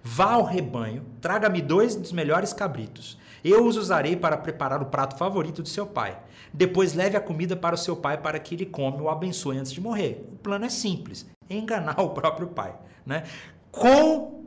[0.00, 3.18] Vá ao rebanho, traga-me dois dos melhores cabritos.
[3.42, 6.16] Eu os usarei para preparar o prato favorito de seu pai.
[6.52, 9.72] Depois leve a comida para o seu pai para que ele come ou abençoe antes
[9.72, 10.28] de morrer.
[10.32, 12.76] O plano é simples: enganar o próprio pai.
[13.04, 13.24] Né?
[13.72, 14.44] Com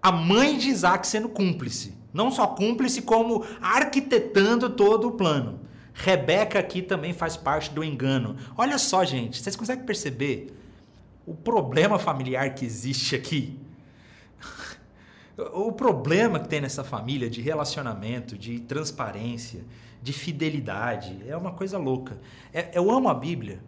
[0.00, 1.98] a mãe de Isaac sendo cúmplice.
[2.14, 5.68] Não só cúmplice, como arquitetando todo o plano.
[5.92, 8.36] Rebeca aqui também faz parte do engano.
[8.56, 10.54] Olha só, gente, vocês conseguem perceber
[11.26, 13.58] o problema familiar que existe aqui?
[15.54, 19.64] O problema que tem nessa família de relacionamento, de transparência,
[20.02, 22.20] de fidelidade, é uma coisa louca.
[22.52, 23.62] É, eu amo a Bíblia.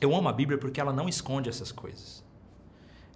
[0.00, 2.24] Eu amo a Bíblia porque ela não esconde essas coisas.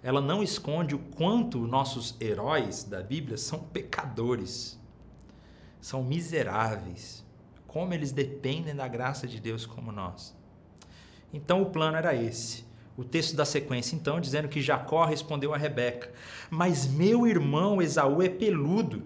[0.03, 4.79] Ela não esconde o quanto nossos heróis da Bíblia são pecadores,
[5.81, 7.24] são miseráveis,
[7.75, 10.33] como eles dependem da graça de Deus como nós.
[11.33, 12.63] Então o plano era esse.
[12.95, 16.09] O texto da sequência, então, dizendo que Jacó respondeu a Rebeca:
[16.49, 19.03] Mas meu irmão Esaú é peludo,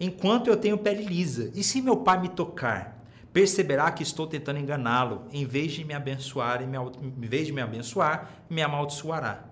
[0.00, 1.52] enquanto eu tenho pele lisa.
[1.54, 3.00] E se meu pai me tocar,
[3.32, 8.42] perceberá que estou tentando enganá-lo, em vez de me abençoar, em vez de me abençoar,
[8.50, 9.44] me amaldiçoará.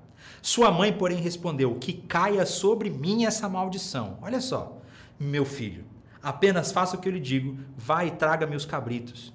[0.42, 4.18] Sua mãe, porém, respondeu: Que caia sobre mim essa maldição.
[4.20, 4.82] Olha só,
[5.20, 5.84] meu filho,
[6.26, 9.32] Apenas faça o que eu lhe digo, vá e traga-me os cabritos.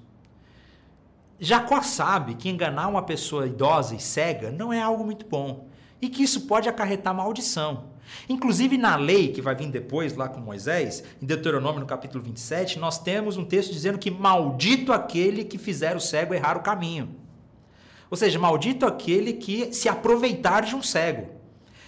[1.39, 5.69] Jacó sabe que enganar uma pessoa idosa e cega não é algo muito bom
[6.01, 7.91] e que isso pode acarretar maldição.
[8.27, 12.77] Inclusive na lei que vai vir depois lá com Moisés, em Deuteronômio no capítulo 27,
[12.77, 17.15] nós temos um texto dizendo que maldito aquele que fizer o cego errar o caminho.
[18.09, 21.29] Ou seja, maldito aquele que se aproveitar de um cego.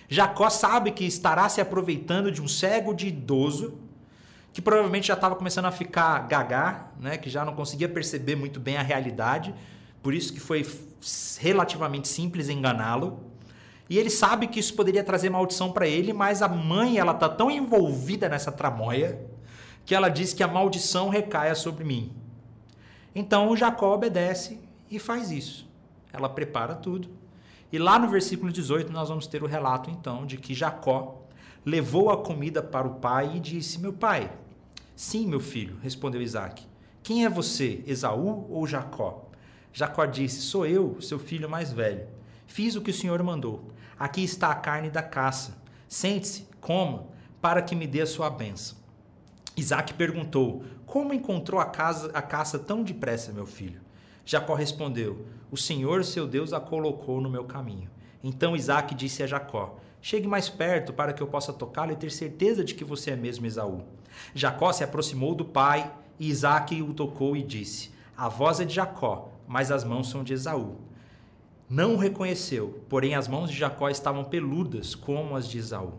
[0.08, 3.83] Jacó sabe que estará se aproveitando de um cego de idoso,
[4.54, 8.60] que provavelmente já estava começando a ficar gagá, né, que já não conseguia perceber muito
[8.60, 9.54] bem a realidade,
[10.02, 10.66] por isso que foi
[11.40, 13.32] relativamente simples enganá-lo.
[13.90, 17.28] E ele sabe que isso poderia trazer maldição para ele, mas a mãe ela tá
[17.28, 19.20] tão envolvida nessa tramóia
[19.86, 22.14] que ela diz que a maldição recaia sobre mim.
[23.14, 25.68] Então Jacó obedece e faz isso.
[26.12, 27.10] Ela prepara tudo.
[27.72, 31.24] E lá no versículo 18 nós vamos ter o relato então de que Jacó
[31.66, 34.32] levou a comida para o pai e disse: Meu pai,
[34.96, 36.66] sim, meu filho, respondeu Isaac.
[37.02, 39.30] Quem é você, Esaú ou Jacó?
[39.74, 42.08] Jacó disse: Sou eu, seu filho mais velho.
[42.46, 43.72] Fiz o que o Senhor mandou.
[43.98, 45.58] Aqui está a carne da caça.
[45.88, 47.06] Sente-se, coma,
[47.42, 48.78] para que me dê a sua bênção.
[49.58, 53.82] Isaac perguntou: Como encontrou a, casa, a caça tão depressa, meu filho?
[54.26, 57.90] Jacó respondeu: O Senhor, seu Deus, a colocou no meu caminho.
[58.24, 62.12] Então Isaac disse a Jacó: Chegue mais perto para que eu possa tocá-lo e ter
[62.12, 63.84] certeza de que você é mesmo Esaú.
[64.34, 68.74] Jacó se aproximou do pai e Isaac o tocou e disse: A voz é de
[68.74, 70.78] Jacó, mas as mãos são de Esaú.
[71.70, 75.94] Não o reconheceu, porém as mãos de Jacó estavam peludas como as de Esaú.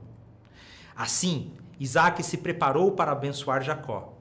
[0.94, 4.12] Assim, Isaac se preparou para abençoar Jacó.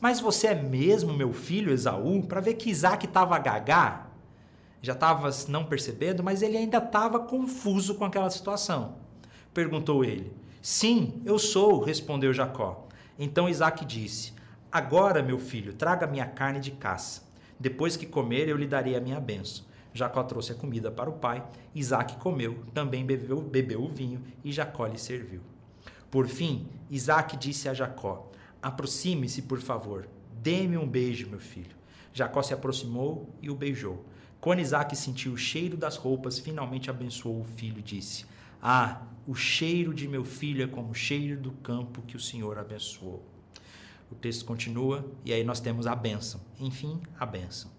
[0.00, 2.22] Mas você é mesmo meu filho Esaú?
[2.22, 4.06] Para ver que Isaac estava gagá,
[4.80, 8.96] já estava não percebendo, mas ele ainda estava confuso com aquela situação.
[9.52, 10.32] Perguntou ele.
[10.62, 12.87] Sim, eu sou, respondeu Jacó.
[13.18, 14.32] Então Isaac disse:
[14.70, 17.22] Agora, meu filho, traga minha carne de caça.
[17.58, 19.64] Depois que comer, eu lhe darei a minha bênção.
[19.92, 24.52] Jacó trouxe a comida para o pai, Isaac comeu, também bebeu, bebeu o vinho e
[24.52, 25.40] Jacó lhe serviu.
[26.10, 28.30] Por fim, Isaac disse a Jacó:
[28.62, 30.08] Aproxime-se, por favor,
[30.40, 31.76] dê-me um beijo, meu filho.
[32.12, 34.04] Jacó se aproximou e o beijou.
[34.40, 38.24] Quando Isaac sentiu o cheiro das roupas, finalmente abençoou o filho e disse:
[38.62, 42.58] Ah, o cheiro de meu filho é como o cheiro do campo que o Senhor
[42.58, 43.24] abençoou.
[44.10, 46.40] O texto continua e aí nós temos a bênção.
[46.58, 47.70] Enfim, a bênção.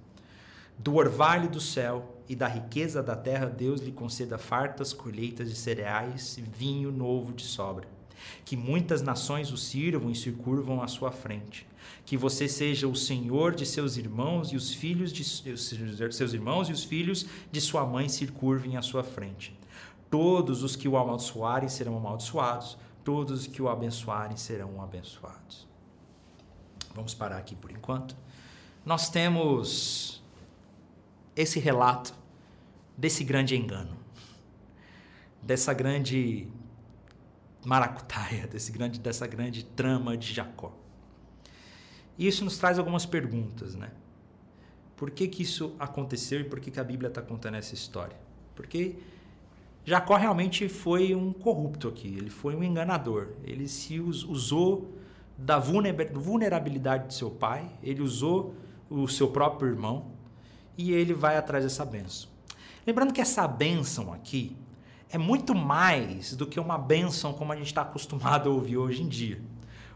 [0.77, 5.55] Do orvalho do céu e da riqueza da terra, Deus lhe conceda fartas colheitas de
[5.55, 7.85] cereais e vinho novo de sobra.
[8.45, 11.67] Que muitas nações o sirvam e se curvam à sua frente.
[12.05, 16.71] Que você seja o senhor de seus irmãos e os filhos de seus irmãos e
[16.71, 19.58] os filhos de sua mãe se curvem à sua frente.
[20.09, 25.67] Todos os que o amaldiçoarem serão amaldiçoados, todos os que o abençoarem serão abençoados.
[26.95, 28.15] Vamos parar aqui por enquanto.
[28.85, 30.23] Nós temos
[31.35, 32.13] esse relato
[32.97, 33.95] desse grande engano,
[35.41, 36.47] dessa grande
[37.63, 40.73] maracutaia, desse grande, dessa grande trama de Jacó.
[42.17, 43.91] E isso nos traz algumas perguntas, né?
[44.97, 48.17] Por que, que isso aconteceu e por que, que a Bíblia está contando essa história?
[48.53, 48.97] Porque
[49.89, 53.29] Jacó realmente foi um corrupto aqui, ele foi um enganador.
[53.43, 54.93] Ele se usou
[55.35, 58.53] da vulnerabilidade de seu pai, ele usou
[58.87, 60.11] o seu próprio irmão
[60.77, 62.29] e ele vai atrás dessa benção.
[62.85, 64.55] Lembrando que essa benção aqui
[65.09, 69.01] é muito mais do que uma benção como a gente está acostumado a ouvir hoje
[69.01, 69.41] em dia.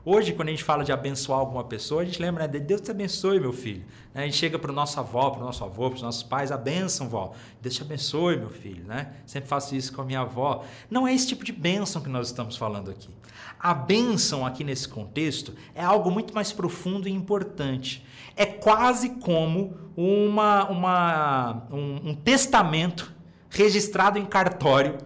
[0.05, 2.59] Hoje, quando a gente fala de abençoar alguma pessoa, a gente lembra, né?
[2.59, 3.85] Deus te abençoe, meu filho.
[4.13, 4.23] Né?
[4.23, 6.51] A gente chega para o nosso avó, para o nosso avô, para os nossos pais,
[6.51, 7.31] a bênção, vó.
[7.61, 8.83] Deus te abençoe, meu filho.
[8.83, 9.13] Né?
[9.25, 10.65] Sempre faço isso com a minha avó.
[10.89, 13.09] Não é esse tipo de bênção que nós estamos falando aqui.
[13.57, 18.05] A bênção aqui nesse contexto é algo muito mais profundo e importante.
[18.35, 23.13] É quase como uma, uma, um, um testamento
[23.49, 24.97] registrado em cartório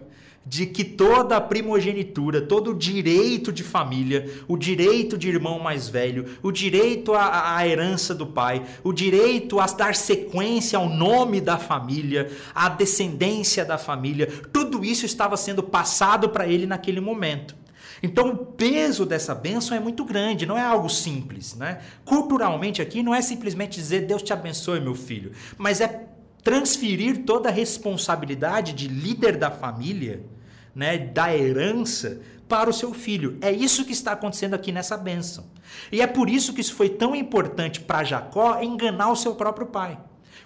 [0.48, 5.88] de que toda a primogenitura, todo o direito de família, o direito de irmão mais
[5.88, 11.38] velho, o direito à, à, herança do pai, o direito a dar sequência ao nome
[11.38, 17.54] da família, à descendência da família, tudo isso estava sendo passado para ele naquele momento.
[18.02, 21.54] Então o peso dessa bênção é muito grande, não é algo simples.
[21.56, 21.80] Né?
[22.06, 26.06] Culturalmente aqui não é simplesmente dizer Deus te abençoe, meu filho, mas é
[26.42, 30.24] transferir toda a responsabilidade de líder da família,
[30.78, 33.36] né, da herança, para o seu filho.
[33.40, 35.44] É isso que está acontecendo aqui nessa bênção.
[35.90, 39.66] E é por isso que isso foi tão importante para Jacó enganar o seu próprio
[39.66, 39.98] pai.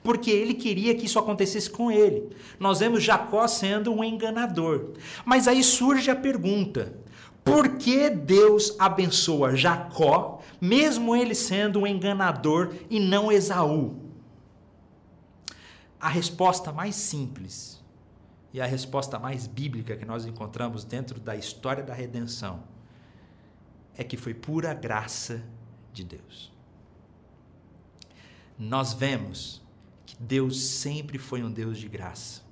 [0.03, 2.31] Porque ele queria que isso acontecesse com ele.
[2.59, 4.95] Nós vemos Jacó sendo um enganador.
[5.23, 6.95] Mas aí surge a pergunta:
[7.45, 13.97] por que Deus abençoa Jacó, mesmo ele sendo um enganador e não Esaú?
[16.01, 17.72] A resposta mais simples
[18.53, 22.65] e a resposta mais bíblica que nós encontramos dentro da história da redenção
[23.97, 25.43] é que foi pura graça
[25.93, 26.53] de Deus.
[28.59, 29.63] Nós vemos
[30.05, 32.43] que Deus sempre foi um Deus de graça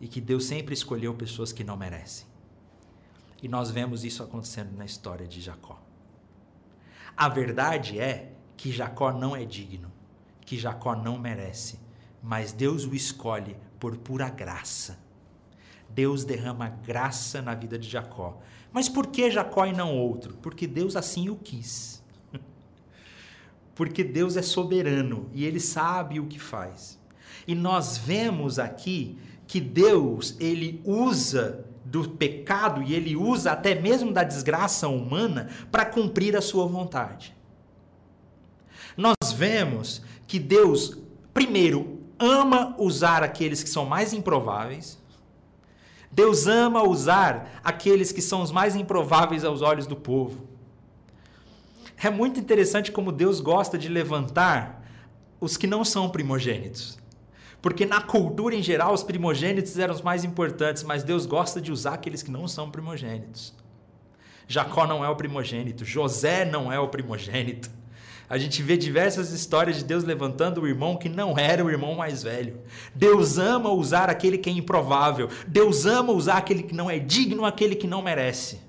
[0.00, 2.26] e que Deus sempre escolheu pessoas que não merecem.
[3.42, 5.80] E nós vemos isso acontecendo na história de Jacó.
[7.16, 9.90] A verdade é que Jacó não é digno,
[10.40, 11.78] que Jacó não merece,
[12.22, 14.98] mas Deus o escolhe por pura graça.
[15.88, 18.40] Deus derrama graça na vida de Jacó.
[18.72, 20.36] Mas por que Jacó e não outro?
[20.42, 22.02] Porque Deus assim o quis.
[23.74, 26.98] Porque Deus é soberano e ele sabe o que faz.
[27.46, 34.12] E nós vemos aqui que Deus, ele usa do pecado e ele usa até mesmo
[34.12, 37.34] da desgraça humana para cumprir a sua vontade.
[38.94, 40.98] Nós vemos que Deus,
[41.32, 44.98] primeiro, ama usar aqueles que são mais improváveis.
[46.10, 50.48] Deus ama usar aqueles que são os mais improváveis aos olhos do povo.
[52.02, 54.84] É muito interessante como Deus gosta de levantar
[55.40, 56.98] os que não são primogênitos.
[57.60, 61.72] Porque na cultura em geral, os primogênitos eram os mais importantes, mas Deus gosta de
[61.72, 63.52] usar aqueles que não são primogênitos.
[64.46, 67.68] Jacó não é o primogênito, José não é o primogênito.
[68.28, 71.94] A gente vê diversas histórias de Deus levantando o irmão que não era o irmão
[71.94, 72.60] mais velho.
[72.94, 75.28] Deus ama usar aquele que é improvável.
[75.46, 78.60] Deus ama usar aquele que não é digno, aquele que não merece.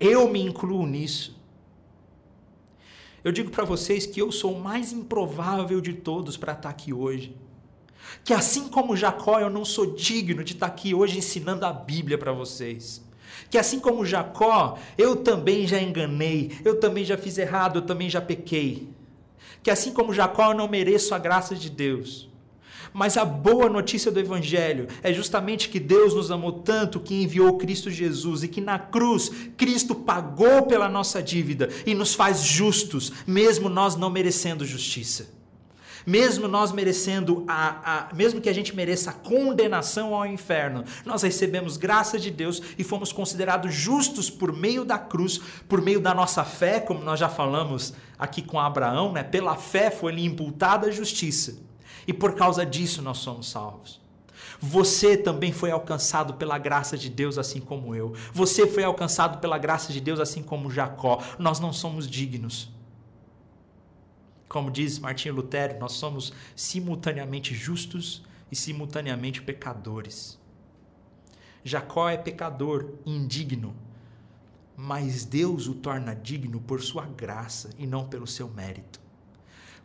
[0.00, 1.40] Eu me incluo nisso.
[3.22, 6.92] Eu digo para vocês que eu sou o mais improvável de todos para estar aqui
[6.92, 7.36] hoje
[8.24, 12.18] que assim como Jacó, eu não sou digno de estar aqui hoje ensinando a Bíblia
[12.18, 13.05] para vocês.
[13.50, 18.08] Que assim como Jacó, eu também já enganei, eu também já fiz errado, eu também
[18.08, 18.88] já pequei.
[19.62, 22.28] Que assim como Jacó, eu não mereço a graça de Deus.
[22.92, 27.58] Mas a boa notícia do Evangelho é justamente que Deus nos amou tanto que enviou
[27.58, 33.12] Cristo Jesus e que na cruz Cristo pagou pela nossa dívida e nos faz justos,
[33.26, 35.36] mesmo nós não merecendo justiça
[36.06, 41.22] mesmo nós merecendo a, a, mesmo que a gente mereça a condenação ao inferno, nós
[41.22, 46.14] recebemos graça de Deus e fomos considerados justos por meio da cruz, por meio da
[46.14, 49.22] nossa fé, como nós já falamos aqui com Abraão, né?
[49.22, 51.58] Pela fé foi-lhe imputada a justiça.
[52.06, 54.00] E por causa disso nós somos salvos.
[54.60, 58.14] Você também foi alcançado pela graça de Deus, assim como eu.
[58.32, 61.20] Você foi alcançado pela graça de Deus, assim como Jacó.
[61.38, 62.70] Nós não somos dignos.
[64.48, 70.38] Como diz Martinho Lutero, nós somos simultaneamente justos e simultaneamente pecadores.
[71.64, 73.74] Jacó é pecador, indigno,
[74.76, 79.00] mas Deus o torna digno por sua graça e não pelo seu mérito.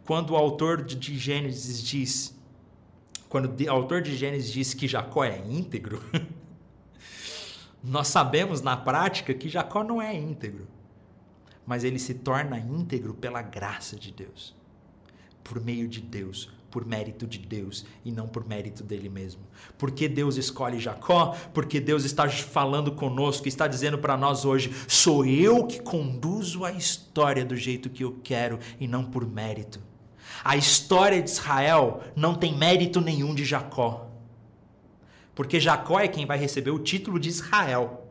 [0.05, 2.37] Quando o autor de Gênesis diz,
[3.29, 6.03] quando o autor de Gênesis diz que Jacó é íntegro,
[7.83, 10.67] nós sabemos na prática que Jacó não é íntegro
[11.71, 14.53] mas ele se torna íntegro pela graça de Deus,
[15.41, 19.39] por meio de Deus, por mérito de Deus e não por mérito dele mesmo.
[19.77, 21.33] Por que Deus escolhe Jacó?
[21.53, 26.73] Porque Deus está falando conosco, está dizendo para nós hoje: sou eu que conduzo a
[26.73, 29.79] história do jeito que eu quero e não por mérito.
[30.43, 34.09] A história de Israel não tem mérito nenhum de Jacó.
[35.33, 38.09] Porque Jacó é quem vai receber o título de Israel.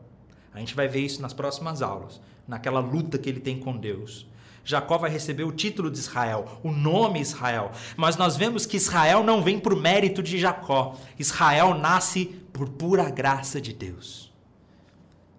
[0.51, 4.27] A gente vai ver isso nas próximas aulas naquela luta que ele tem com Deus.
[4.63, 7.71] Jacó vai receber o título de Israel, o nome Israel.
[7.97, 10.95] Mas nós vemos que Israel não vem por mérito de Jacó.
[11.17, 14.31] Israel nasce por pura graça de Deus.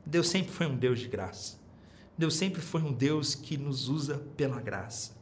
[0.05, 1.57] Deus sempre foi um Deus de graça.
[2.19, 5.13] Deus sempre foi um Deus que nos usa pela graça.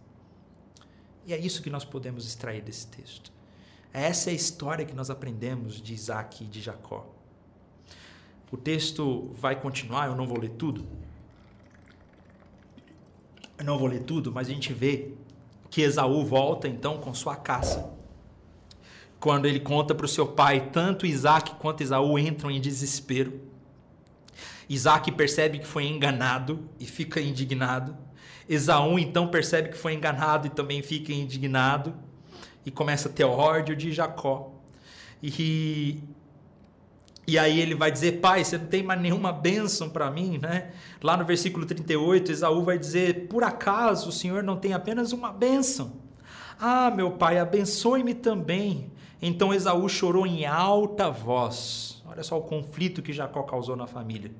[1.26, 3.30] E é isso que nós podemos extrair desse texto.
[3.92, 7.06] Essa é a história que nós aprendemos de Isaac e de Jacó.
[8.50, 10.86] O texto vai continuar, eu não vou ler tudo,
[13.60, 15.12] eu não vou ler tudo, mas a gente vê
[15.68, 17.92] que Esaú volta então com sua caça.
[19.20, 23.38] Quando ele conta para o seu pai, tanto Isaac quanto Esaú entram em desespero.
[24.66, 27.96] Isaac percebe que foi enganado e fica indignado.
[28.48, 31.94] Esaú então percebe que foi enganado e também fica indignado
[32.64, 34.54] e começa a ter ódio de Jacó.
[35.22, 36.02] E
[37.26, 40.72] e aí ele vai dizer: Pai, você não tem mais nenhuma bênção para mim, né?
[41.02, 45.32] Lá no versículo 38, Esaú vai dizer: Por acaso o Senhor não tem apenas uma
[45.32, 45.92] bênção?
[46.58, 48.90] Ah, meu pai, abençoe-me também.
[49.22, 52.02] Então Esaú chorou em alta voz.
[52.06, 54.32] Olha só o conflito que Jacó causou na família.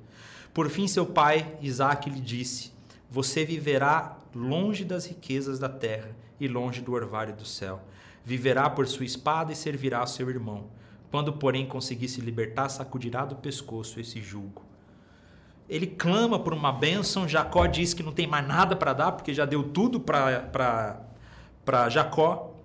[0.53, 2.73] Por fim, seu pai, Isaac, lhe disse:
[3.09, 6.09] Você viverá longe das riquezas da terra
[6.39, 7.79] e longe do orvalho do céu.
[8.25, 10.80] Viverá por sua espada e servirá seu irmão
[11.11, 14.63] Quando, porém, conseguir se libertar, sacudirá do pescoço esse jugo.
[15.69, 17.27] Ele clama por uma bênção.
[17.27, 20.99] Jacó diz que não tem mais nada para dar, porque já deu tudo para
[21.89, 22.55] Jacó.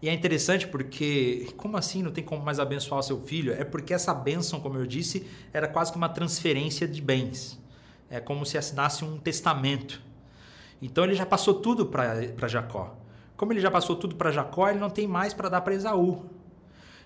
[0.00, 3.52] E é interessante porque, como assim não tem como mais abençoar seu filho?
[3.52, 7.56] É porque essa bênção, como eu disse, era quase que uma transferência de bens.
[8.10, 10.02] É como se assinasse um testamento.
[10.80, 12.96] Então ele já passou tudo para Jacó.
[13.36, 16.26] Como ele já passou tudo para Jacó, ele não tem mais para dar para Esaú.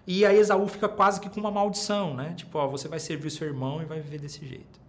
[0.07, 2.35] E aí Esaú fica quase que com uma maldição, né?
[2.37, 4.81] Tipo, ó, você vai servir o seu irmão e vai viver desse jeito.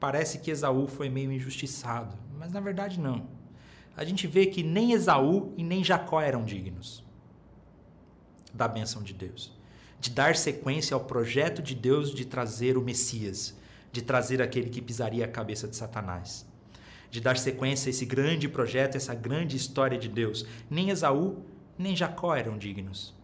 [0.00, 3.40] Parece que Esaú foi meio injustiçado, mas na verdade não
[4.00, 7.04] a gente vê que nem Esaú e nem Jacó eram dignos
[8.52, 9.52] da bênção de Deus,
[10.00, 13.54] de dar sequência ao projeto de Deus de trazer o Messias,
[13.92, 16.46] de trazer aquele que pisaria a cabeça de Satanás,
[17.10, 20.46] de dar sequência a esse grande projeto, essa grande história de Deus.
[20.70, 21.44] Nem Esaú
[21.76, 23.14] nem Jacó eram dignos.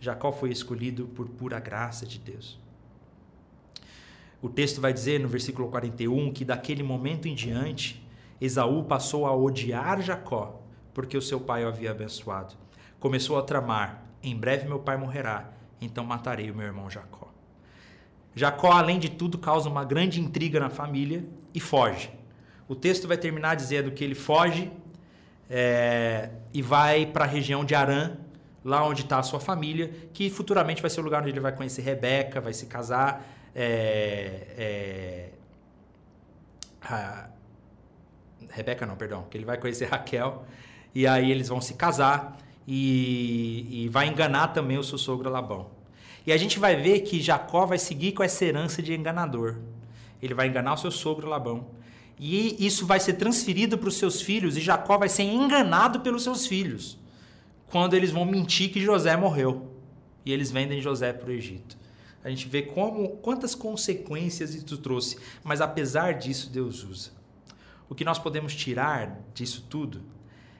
[0.00, 2.58] Jacó foi escolhido por pura graça de Deus.
[4.40, 8.06] O texto vai dizer no versículo 41 que daquele momento em diante
[8.40, 10.60] Esaú passou a odiar Jacó,
[10.94, 12.54] porque o seu pai o havia abençoado.
[13.00, 17.28] Começou a tramar: em breve meu pai morrerá, então matarei o meu irmão Jacó.
[18.34, 22.10] Jacó, além de tudo, causa uma grande intriga na família e foge.
[22.68, 24.70] O texto vai terminar dizendo que ele foge
[25.50, 28.16] é, e vai para a região de Arã,
[28.68, 31.52] lá onde está a sua família, que futuramente vai ser o lugar onde ele vai
[31.52, 33.26] conhecer Rebeca, vai se casar.
[33.54, 35.28] É, é,
[36.82, 37.30] a,
[38.50, 40.44] Rebeca não, perdão, que ele vai conhecer Raquel
[40.94, 45.70] e aí eles vão se casar e, e vai enganar também o seu sogro Labão.
[46.26, 49.56] E a gente vai ver que Jacó vai seguir com essa herança de enganador.
[50.20, 51.68] Ele vai enganar o seu sogro Labão.
[52.18, 56.24] E isso vai ser transferido para os seus filhos e Jacó vai ser enganado pelos
[56.24, 56.98] seus filhos
[57.70, 59.72] quando eles vão mentir que José morreu.
[60.24, 61.78] E eles vendem José para o Egito.
[62.22, 67.10] A gente vê como quantas consequências isso trouxe, mas apesar disso Deus usa.
[67.88, 70.02] O que nós podemos tirar disso tudo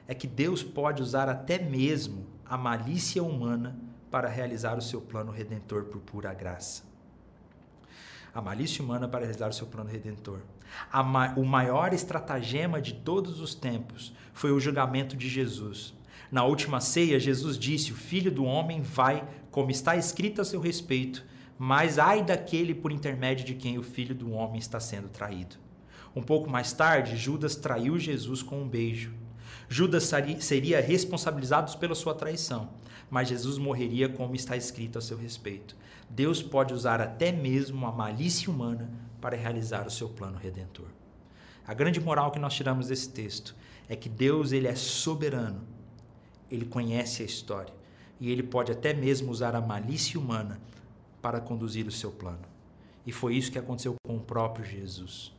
[0.07, 3.77] é que Deus pode usar até mesmo a malícia humana
[4.09, 6.83] para realizar o seu plano redentor por pura graça.
[8.33, 10.39] A malícia humana para realizar o seu plano redentor.
[10.91, 15.93] Ma o maior estratagema de todos os tempos foi o julgamento de Jesus.
[16.31, 20.59] Na última ceia, Jesus disse: O filho do homem vai, como está escrito a seu
[20.59, 21.25] respeito,
[21.57, 25.57] mas ai daquele por intermédio de quem o filho do homem está sendo traído.
[26.15, 29.13] Um pouco mais tarde, Judas traiu Jesus com um beijo.
[29.67, 32.69] Judas seria responsabilizado pela sua traição,
[33.09, 35.75] mas Jesus morreria como está escrito a seu respeito.
[36.09, 38.89] Deus pode usar até mesmo a malícia humana
[39.21, 40.87] para realizar o seu plano redentor.
[41.67, 43.55] A grande moral que nós tiramos desse texto
[43.87, 45.61] é que Deus ele é soberano.
[46.49, 47.73] Ele conhece a história
[48.19, 50.59] e ele pode até mesmo usar a malícia humana
[51.21, 52.45] para conduzir o seu plano.
[53.05, 55.33] E foi isso que aconteceu com o próprio Jesus.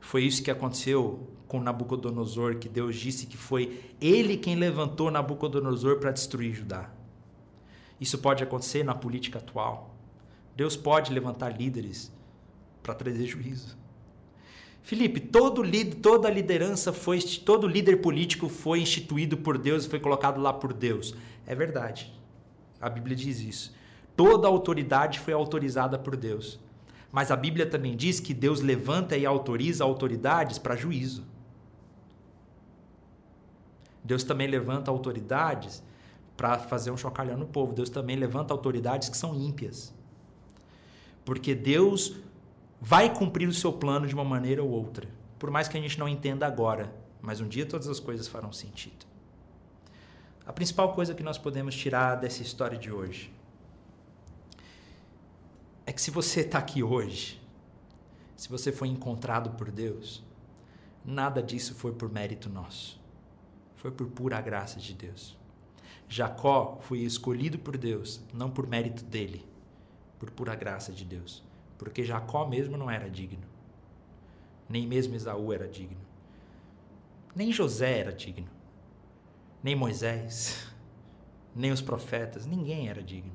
[0.00, 5.98] Foi isso que aconteceu com Nabucodonosor, que Deus disse que foi ele quem levantou Nabucodonosor
[5.98, 6.90] para destruir Judá.
[8.00, 9.94] Isso pode acontecer na política atual.
[10.56, 12.12] Deus pode levantar líderes
[12.82, 13.76] para trazer juízo.
[14.82, 20.00] Felipe, todo líder, toda liderança foi, todo líder político foi instituído por Deus e foi
[20.00, 21.14] colocado lá por Deus.
[21.46, 22.12] É verdade.
[22.80, 23.74] A Bíblia diz isso.
[24.16, 26.58] Toda autoridade foi autorizada por Deus.
[27.12, 31.24] Mas a Bíblia também diz que Deus levanta e autoriza autoridades para juízo.
[34.02, 35.82] Deus também levanta autoridades
[36.36, 37.72] para fazer um chocalhão no povo.
[37.72, 39.94] Deus também levanta autoridades que são ímpias.
[41.24, 42.16] Porque Deus
[42.84, 45.08] vai cumprir o seu plano de uma maneira ou outra.
[45.38, 48.52] Por mais que a gente não entenda agora, mas um dia todas as coisas farão
[48.52, 49.06] sentido.
[50.44, 53.32] A principal coisa que nós podemos tirar dessa história de hoje
[55.86, 57.40] é que se você está aqui hoje,
[58.36, 60.20] se você foi encontrado por Deus,
[61.04, 63.00] nada disso foi por mérito nosso.
[63.76, 65.36] Foi por pura graça de Deus.
[66.08, 69.46] Jacó foi escolhido por Deus, não por mérito dele,
[70.18, 71.44] por pura graça de Deus.
[71.82, 73.42] Porque Jacó mesmo não era digno.
[74.68, 75.98] Nem mesmo Esaú era digno.
[77.34, 78.48] Nem José era digno.
[79.60, 80.72] Nem Moisés.
[81.52, 82.46] Nem os profetas.
[82.46, 83.32] Ninguém era digno.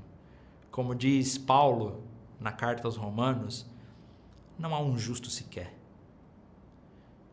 [0.71, 2.01] Como diz Paulo
[2.39, 3.65] na carta aos Romanos,
[4.57, 5.77] não há um justo sequer.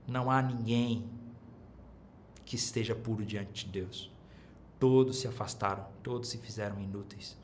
[0.08, 1.08] Não há ninguém
[2.44, 4.10] que esteja puro diante de Deus.
[4.80, 7.38] Todos se afastaram, todos se fizeram inúteis.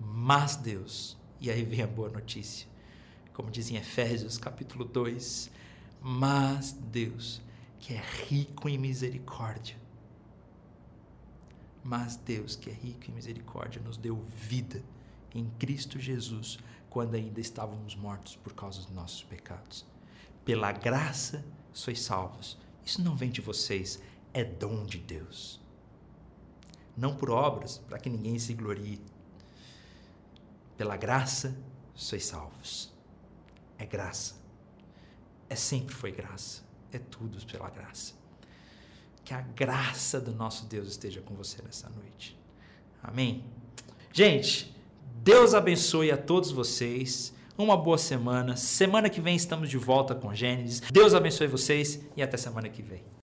[0.00, 2.66] Mas Deus, e aí vem a boa notícia,
[3.38, 5.48] como diz em Efésios capítulo 2,
[6.00, 7.40] mas Deus,
[7.78, 9.76] que é rico em misericórdia,
[11.84, 14.82] Mas Deus, que é rico em misericórdia, nos deu vida
[15.32, 16.58] em Cristo Jesus
[16.90, 19.86] quando ainda estávamos mortos por causa dos nossos pecados.
[20.44, 22.58] Pela graça sois salvos.
[22.84, 24.02] Isso não vem de vocês,
[24.34, 25.60] é dom de Deus.
[26.96, 29.00] Não por obras, para que ninguém se glorie.
[30.76, 31.56] Pela graça
[31.94, 32.97] sois salvos.
[33.78, 34.34] É graça.
[35.48, 36.62] É sempre foi graça.
[36.92, 38.14] É tudo pela graça.
[39.24, 42.38] Que a graça do nosso Deus esteja com você nessa noite.
[43.02, 43.44] Amém?
[44.12, 44.74] Gente,
[45.22, 47.32] Deus abençoe a todos vocês.
[47.56, 48.56] Uma boa semana.
[48.56, 50.80] Semana que vem estamos de volta com Gênesis.
[50.80, 53.17] Deus abençoe vocês e até semana que vem.